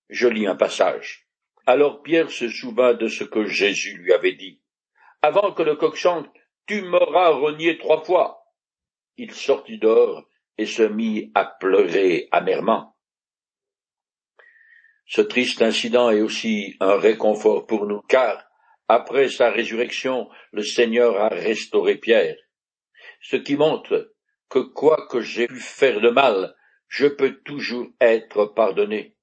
Je 0.09 0.29
lis 0.29 0.47
un 0.47 0.57
passage. 0.57 1.27
Alors 1.67 2.03
Pierre 2.03 2.31
se 2.31 2.49
souvint 2.49 2.95
de 2.95 3.09
ce 3.09 3.25
que 3.25 3.47
Jésus 3.47 3.97
lui 3.99 4.13
avait 4.13 4.35
dit 4.35 4.61
avant 5.23 5.53
que 5.53 5.63
le 5.63 5.77
coq 5.77 5.97
chante, 5.97 6.29
tu 6.67 6.83
m'auras 6.83 7.31
renié 7.31 7.79
trois 7.79 8.03
fois. 8.05 8.45
Il 9.17 9.33
sortit 9.33 9.79
dehors 9.79 10.25
et 10.59 10.67
se 10.67 10.83
mit 10.83 11.31
à 11.35 11.45
pleurer 11.45 12.29
amèrement. 12.33 12.97
Ce 15.07 15.21
triste 15.21 15.63
incident 15.63 16.11
est 16.11 16.21
aussi 16.21 16.77
un 16.81 16.97
réconfort 16.97 17.67
pour 17.67 17.87
nous, 17.87 18.01
car, 18.09 18.45
après 18.89 19.29
sa 19.29 19.51
résurrection, 19.51 20.29
le 20.53 20.63
Seigneur 20.63 21.17
a 21.21 21.29
restauré 21.29 21.97
Pierre, 21.97 22.37
ce 23.21 23.37
qui 23.37 23.57
montre 23.57 24.13
que 24.49 24.59
quoi 24.59 25.07
que 25.09 25.21
j'ai 25.21 25.47
pu 25.47 25.59
faire 25.59 26.01
de 26.01 26.11
mal, 26.11 26.55
je 26.89 27.07
peux 27.07 27.37
toujours 27.43 27.89
être 28.01 28.47
pardonné. 28.47 29.17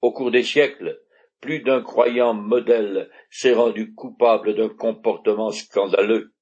Au 0.00 0.12
cours 0.12 0.30
des 0.30 0.42
siècles, 0.42 1.00
plus 1.40 1.60
d'un 1.60 1.82
croyant 1.82 2.34
modèle 2.34 3.10
s'est 3.30 3.52
rendu 3.52 3.94
coupable 3.94 4.54
d'un 4.54 4.68
comportement 4.68 5.50
scandaleux. 5.50 6.34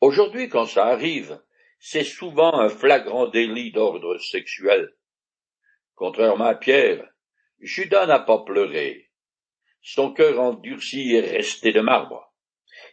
Aujourd'hui, 0.00 0.48
quand 0.48 0.66
ça 0.66 0.86
arrive, 0.86 1.40
c'est 1.82 2.04
souvent 2.04 2.60
un 2.60 2.68
flagrant 2.68 3.26
délit 3.26 3.72
d'ordre 3.72 4.18
sexuel. 4.18 4.94
Contrairement 5.94 6.44
à 6.44 6.54
Pierre, 6.54 7.08
Judas 7.58 8.06
n'a 8.06 8.20
pas 8.20 8.44
pleuré. 8.44 9.10
Son 9.82 10.12
cœur 10.12 10.38
endurci 10.40 11.14
est 11.14 11.20
resté 11.20 11.72
de 11.72 11.80
marbre. 11.80 12.32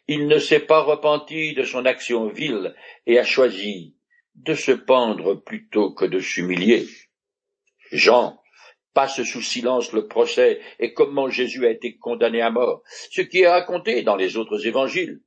Il 0.07 0.27
ne 0.27 0.39
s'est 0.39 0.61
pas 0.61 0.81
repenti 0.81 1.53
de 1.53 1.63
son 1.63 1.85
action 1.85 2.29
vile 2.29 2.75
et 3.05 3.19
a 3.19 3.25
choisi 3.25 3.97
de 4.35 4.53
se 4.53 4.71
pendre 4.71 5.35
plutôt 5.35 5.93
que 5.93 6.05
de 6.05 6.19
s'humilier. 6.19 6.87
Jean 7.91 8.41
passe 8.93 9.21
sous 9.23 9.41
silence 9.41 9.91
le 9.91 10.07
procès 10.07 10.61
et 10.79 10.93
comment 10.93 11.29
Jésus 11.29 11.65
a 11.65 11.71
été 11.71 11.97
condamné 11.97 12.41
à 12.41 12.51
mort, 12.51 12.83
ce 13.11 13.21
qui 13.21 13.41
est 13.41 13.49
raconté 13.49 14.01
dans 14.03 14.15
les 14.15 14.37
autres 14.37 14.65
évangiles. 14.65 15.21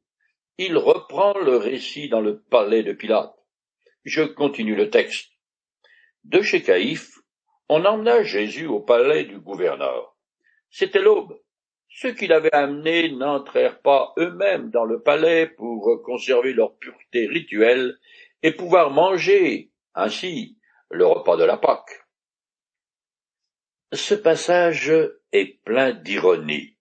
Il 0.57 0.77
reprend 0.79 1.39
le 1.39 1.57
récit 1.57 2.09
dans 2.09 2.21
le 2.21 2.41
palais 2.41 2.83
de 2.83 2.93
Pilate. 2.93 3.40
Je 4.05 4.23
continue 4.23 4.75
le 4.75 4.91
texte. 4.91 5.31
De 6.25 6.43
chez 6.43 6.63
Caïphe, 6.63 7.19
on 7.69 7.85
emmena 7.85 8.23
Jésus 8.23 8.67
au 8.67 8.81
palais 8.81 9.25
du 9.25 9.39
gouverneur. 9.39 10.17
C'était 10.71 11.03
l'aube. 11.03 11.39
Ceux 11.89 12.13
qui 12.13 12.27
l'avaient 12.27 12.55
amené 12.55 13.11
n'entrèrent 13.11 13.81
pas 13.81 14.15
eux-mêmes 14.19 14.71
dans 14.71 14.85
le 14.85 15.03
palais 15.03 15.47
pour 15.47 16.03
conserver 16.05 16.53
leur 16.53 16.77
pureté 16.77 17.27
rituelle 17.27 17.99
et 18.43 18.53
pouvoir 18.53 18.91
manger 18.91 19.71
ainsi 19.95 20.57
le 20.91 21.07
repas 21.07 21.37
de 21.37 21.45
la 21.45 21.57
Pâque. 21.57 22.07
Ce 23.93 24.15
passage 24.15 24.93
est 25.33 25.63
plein 25.65 25.93
d'ironie. 25.93 26.77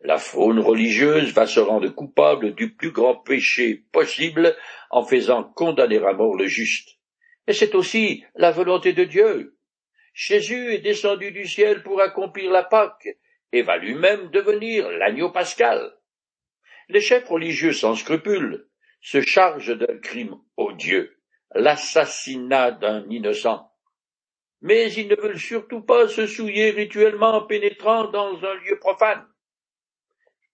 La 0.00 0.18
faune 0.18 0.60
religieuse 0.60 1.32
va 1.32 1.46
se 1.46 1.60
rendre 1.60 1.88
coupable 1.88 2.54
du 2.54 2.74
plus 2.74 2.92
grand 2.92 3.16
péché 3.16 3.84
possible 3.92 4.56
en 4.90 5.04
faisant 5.04 5.42
condamner 5.42 5.98
à 5.98 6.12
mort 6.12 6.36
le 6.36 6.46
juste. 6.46 6.98
Et 7.46 7.52
c'est 7.52 7.74
aussi 7.74 8.24
la 8.36 8.50
volonté 8.52 8.92
de 8.92 9.04
Dieu. 9.04 9.58
Jésus 10.14 10.74
est 10.74 10.78
descendu 10.78 11.32
du 11.32 11.46
ciel 11.46 11.82
pour 11.82 12.00
accomplir 12.00 12.50
la 12.50 12.64
Pâque, 12.64 13.08
et 13.52 13.62
va 13.62 13.76
lui-même 13.76 14.30
devenir 14.30 14.90
l'agneau 14.90 15.30
pascal. 15.30 15.94
Les 16.88 17.00
chefs 17.00 17.28
religieux 17.28 17.72
sans 17.72 17.94
scrupules 17.94 18.66
se 19.00 19.20
chargent 19.20 19.76
d'un 19.76 19.98
crime 19.98 20.36
odieux, 20.56 21.16
l'assassinat 21.54 22.72
d'un 22.72 23.08
innocent. 23.10 23.70
Mais 24.60 24.92
ils 24.92 25.08
ne 25.08 25.16
veulent 25.16 25.38
surtout 25.38 25.82
pas 25.82 26.08
se 26.08 26.26
souiller 26.26 26.70
rituellement 26.70 27.34
en 27.34 27.46
pénétrant 27.46 28.08
dans 28.08 28.36
un 28.44 28.54
lieu 28.54 28.78
profane. 28.80 29.27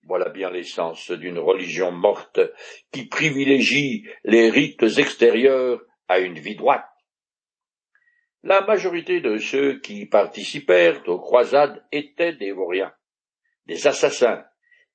Voilà 0.07 0.29
bien 0.29 0.51
l'essence 0.51 1.11
d'une 1.11 1.39
religion 1.39 1.91
morte 1.91 2.41
qui 2.93 3.07
privilégie 3.07 4.07
les 4.25 4.51
rites 4.51 4.83
extérieurs 4.99 5.81
à 6.09 6.19
une 6.19 6.39
vie 6.39 6.57
droite. 6.57 6.85
La 8.43 8.61
majorité 8.61 9.23
de 9.23 9.39
ceux 9.39 9.81
qui 9.81 10.05
participèrent 10.05 11.09
aux 11.09 11.19
croisades 11.19 11.83
étaient 11.91 12.35
des 12.35 12.53
vauriens, 12.53 12.93
des 13.65 13.87
assassins, 13.87 14.45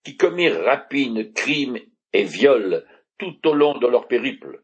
qui 0.03 0.15
commirent 0.15 0.63
rapines, 0.63 1.33
crimes 1.33 1.79
et 2.13 2.23
viols 2.23 2.85
tout 3.17 3.35
au 3.47 3.53
long 3.53 3.79
de 3.79 3.87
leur 3.87 4.07
périple. 4.07 4.63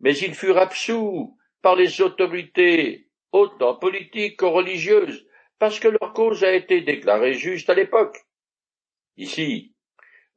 Mais 0.00 0.16
ils 0.16 0.34
furent 0.34 0.58
absous 0.58 1.38
par 1.60 1.76
les 1.76 2.00
autorités, 2.00 3.10
autant 3.32 3.76
politiques 3.76 4.38
que 4.38 4.46
religieuses, 4.46 5.26
parce 5.58 5.78
que 5.78 5.88
leur 5.88 6.14
cause 6.14 6.42
a 6.42 6.54
été 6.54 6.80
déclarée 6.80 7.34
juste 7.34 7.68
à 7.68 7.74
l'époque. 7.74 8.16
Ici, 9.18 9.73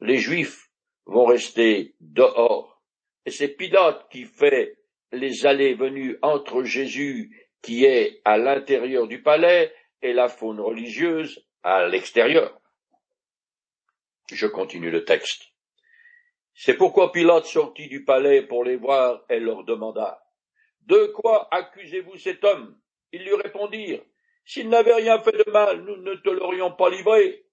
les 0.02 0.18
Juifs 0.18 0.70
vont 1.06 1.26
rester 1.26 1.96
dehors, 2.00 2.82
et 3.26 3.32
c'est 3.32 3.50
Pilate 3.50 4.10
qui 4.10 4.26
fait 4.26 4.78
les 5.12 5.46
allées-venues 5.46 6.18
entre 6.22 6.64
Jésus 6.64 7.50
qui 7.62 7.86
est 7.86 8.22
à 8.26 8.38
l'intérieur 8.38 9.08
du 9.08 9.22
palais 9.22 9.74
et 10.02 10.14
la 10.14 10.28
faune 10.28 10.60
religieuse 10.60 11.46
à 11.64 11.88
l'extérieur. 11.88 12.60
Je 14.32 14.48
continue 14.48 14.92
le 14.92 15.06
texte. 15.06 15.44
C'est 16.54 16.76
pourquoi 16.76 17.12
Pilate 17.12 17.46
sortit 17.46 17.88
du 17.88 18.04
palais 18.04 18.42
pour 18.42 18.64
les 18.64 18.76
voir 18.76 19.24
et 19.30 19.40
leur 19.40 19.64
demanda 19.64 20.24
De 20.82 21.08
quoi 21.08 21.48
accusez-vous 21.52 22.18
cet 22.18 22.44
homme? 22.44 22.80
Ils 23.12 23.24
lui 23.24 23.36
répondirent 23.36 24.04
S'il 24.46 24.70
n'avait 24.70 24.96
rien 24.96 25.20
fait 25.20 25.32
de 25.32 25.50
mal, 25.52 25.82
nous 25.82 25.98
ne 25.98 26.16
te 26.16 26.30
l'aurions 26.30 26.72
pas 26.72 26.90
livré. 26.90 27.47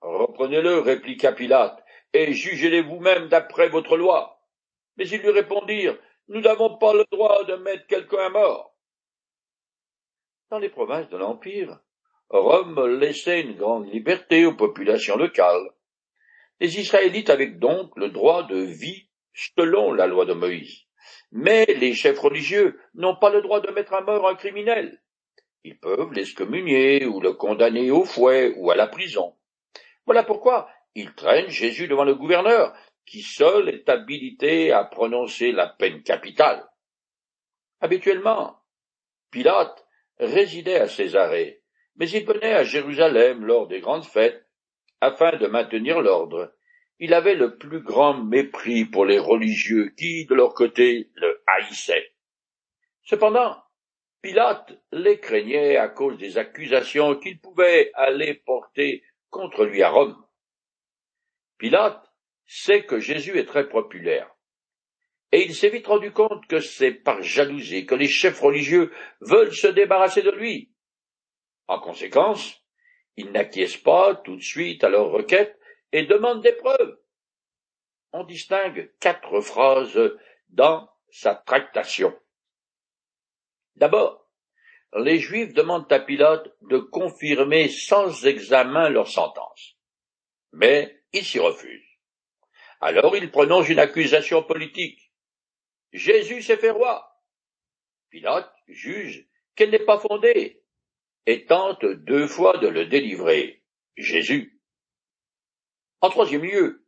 Reprenez-le, 0.00 0.78
répliqua 0.78 1.32
Pilate, 1.32 1.82
et 2.12 2.32
jugez-les 2.32 2.82
vous-même 2.82 3.28
d'après 3.28 3.68
votre 3.68 3.96
loi. 3.96 4.40
Mais 4.96 5.08
ils 5.08 5.20
lui 5.20 5.30
répondirent 5.30 5.96
nous 6.30 6.40
n'avons 6.40 6.78
pas 6.78 6.94
le 6.94 7.04
droit 7.10 7.44
de 7.44 7.56
mettre 7.56 7.88
quelqu'un 7.88 8.26
à 8.26 8.28
mort. 8.28 8.72
Dans 10.50 10.60
les 10.60 10.68
provinces 10.68 11.08
de 11.08 11.16
l'Empire, 11.16 11.80
Rome 12.28 12.98
laissait 13.00 13.40
une 13.40 13.56
grande 13.56 13.92
liberté 13.92 14.46
aux 14.46 14.54
populations 14.54 15.16
locales. 15.16 15.70
Les 16.60 16.78
Israélites 16.78 17.30
avaient 17.30 17.48
donc 17.48 17.90
le 17.96 18.10
droit 18.10 18.44
de 18.44 18.58
vie 18.58 19.08
selon 19.34 19.92
la 19.92 20.06
loi 20.06 20.24
de 20.24 20.34
Moïse. 20.34 20.84
Mais 21.32 21.64
les 21.66 21.94
chefs 21.94 22.20
religieux 22.20 22.78
n'ont 22.94 23.16
pas 23.16 23.30
le 23.30 23.42
droit 23.42 23.60
de 23.60 23.72
mettre 23.72 23.94
à 23.94 24.02
mort 24.02 24.28
un 24.28 24.36
criminel. 24.36 25.02
Ils 25.64 25.80
peuvent 25.80 26.12
l'excommunier 26.12 27.06
ou 27.06 27.20
le 27.20 27.32
condamner 27.32 27.90
au 27.90 28.04
fouet 28.04 28.54
ou 28.56 28.70
à 28.70 28.76
la 28.76 28.86
prison. 28.86 29.34
Voilà 30.06 30.22
pourquoi 30.22 30.68
ils 30.94 31.14
traînent 31.14 31.50
Jésus 31.50 31.88
devant 31.88 32.04
le 32.04 32.14
gouverneur 32.14 32.74
qui 33.06 33.22
seul 33.22 33.68
est 33.68 33.88
habilité 33.88 34.72
à 34.72 34.84
prononcer 34.84 35.50
la 35.52 35.66
peine 35.66 36.02
capitale. 36.02 36.64
Habituellement, 37.80 38.56
Pilate 39.30 39.84
résidait 40.18 40.80
à 40.80 40.86
Césarée, 40.86 41.62
mais 41.96 42.08
il 42.10 42.24
venait 42.24 42.54
à 42.54 42.64
Jérusalem 42.64 43.44
lors 43.44 43.66
des 43.66 43.80
grandes 43.80 44.04
fêtes 44.04 44.46
afin 45.00 45.36
de 45.36 45.46
maintenir 45.46 46.00
l'ordre. 46.00 46.52
Il 46.98 47.14
avait 47.14 47.34
le 47.34 47.56
plus 47.56 47.80
grand 47.80 48.14
mépris 48.14 48.84
pour 48.84 49.06
les 49.06 49.18
religieux 49.18 49.92
qui, 49.96 50.26
de 50.26 50.34
leur 50.34 50.54
côté, 50.54 51.10
le 51.14 51.42
haïssaient. 51.46 52.12
Cependant, 53.02 53.56
Pilate 54.22 54.78
les 54.92 55.18
craignait 55.18 55.78
à 55.78 55.88
cause 55.88 56.18
des 56.18 56.36
accusations 56.36 57.16
qu'il 57.16 57.40
pouvait 57.40 57.90
aller 57.94 58.34
porter 58.34 59.02
contre 59.30 59.64
lui 59.64 59.82
à 59.82 59.90
Rome. 59.90 60.22
Pilate 61.58 62.10
sait 62.46 62.84
que 62.84 62.98
Jésus 62.98 63.38
est 63.38 63.46
très 63.46 63.68
populaire. 63.68 64.30
Et 65.32 65.44
il 65.44 65.54
s'est 65.54 65.68
vite 65.68 65.86
rendu 65.86 66.12
compte 66.12 66.46
que 66.48 66.60
c'est 66.60 66.92
par 66.92 67.22
jalousie 67.22 67.86
que 67.86 67.94
les 67.94 68.08
chefs 68.08 68.40
religieux 68.40 68.92
veulent 69.20 69.54
se 69.54 69.68
débarrasser 69.68 70.22
de 70.22 70.30
lui. 70.30 70.72
En 71.68 71.78
conséquence, 71.78 72.60
il 73.16 73.30
n'acquiesce 73.30 73.76
pas 73.76 74.16
tout 74.16 74.34
de 74.34 74.42
suite 74.42 74.82
à 74.82 74.88
leurs 74.88 75.10
requêtes 75.10 75.56
et 75.92 76.04
demande 76.04 76.42
des 76.42 76.52
preuves. 76.52 76.98
On 78.12 78.24
distingue 78.24 78.92
quatre 78.98 79.40
phrases 79.40 80.00
dans 80.48 80.90
sa 81.10 81.36
tractation. 81.36 82.12
D'abord, 83.76 84.19
les 84.96 85.18
Juifs 85.18 85.52
demandent 85.52 85.90
à 85.92 86.00
Pilate 86.00 86.48
de 86.62 86.78
confirmer 86.78 87.68
sans 87.68 88.26
examen 88.26 88.88
leur 88.88 89.08
sentence. 89.08 89.76
Mais 90.52 91.02
il 91.12 91.24
s'y 91.24 91.38
refuse. 91.38 91.84
Alors 92.80 93.16
il 93.16 93.30
prononce 93.30 93.68
une 93.68 93.78
accusation 93.78 94.42
politique. 94.42 95.12
Jésus 95.92 96.42
s'est 96.42 96.56
fait 96.56 96.70
roi. 96.70 97.22
Pilate 98.10 98.52
juge 98.68 99.28
qu'elle 99.54 99.70
n'est 99.70 99.78
pas 99.84 99.98
fondée 99.98 100.62
et 101.26 101.46
tente 101.46 101.84
deux 101.84 102.26
fois 102.26 102.58
de 102.58 102.68
le 102.68 102.86
délivrer. 102.86 103.62
Jésus. 103.96 104.60
En 106.00 106.08
troisième 106.08 106.44
lieu, 106.44 106.86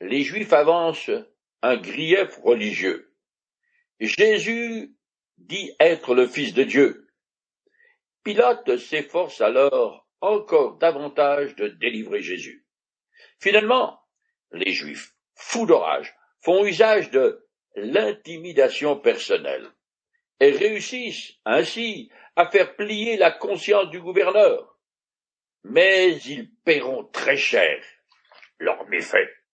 les 0.00 0.22
Juifs 0.22 0.52
avancent 0.52 1.10
un 1.62 1.76
grief 1.76 2.38
religieux. 2.42 3.14
Jésus 3.98 4.94
dit 5.38 5.72
être 5.80 6.14
le 6.14 6.26
Fils 6.26 6.54
de 6.54 6.62
Dieu. 6.62 7.03
Pilate 8.24 8.78
s'efforce 8.78 9.40
alors 9.40 10.08
encore 10.20 10.78
davantage 10.78 11.54
de 11.56 11.68
délivrer 11.68 12.22
Jésus. 12.22 12.66
Finalement, 13.38 14.00
les 14.52 14.72
Juifs 14.72 15.14
fous 15.34 15.66
d'orage, 15.66 16.14
font 16.40 16.64
usage 16.64 17.10
de 17.10 17.46
l'intimidation 17.76 18.98
personnelle 18.98 19.70
et 20.40 20.50
réussissent 20.50 21.34
ainsi 21.44 22.10
à 22.36 22.50
faire 22.50 22.76
plier 22.76 23.16
la 23.16 23.30
conscience 23.30 23.90
du 23.90 24.00
gouverneur. 24.00 24.78
Mais 25.64 26.16
ils 26.18 26.50
paieront 26.64 27.04
très 27.04 27.36
cher 27.36 27.82
leurs 28.58 28.86
méfaits. 28.88 29.30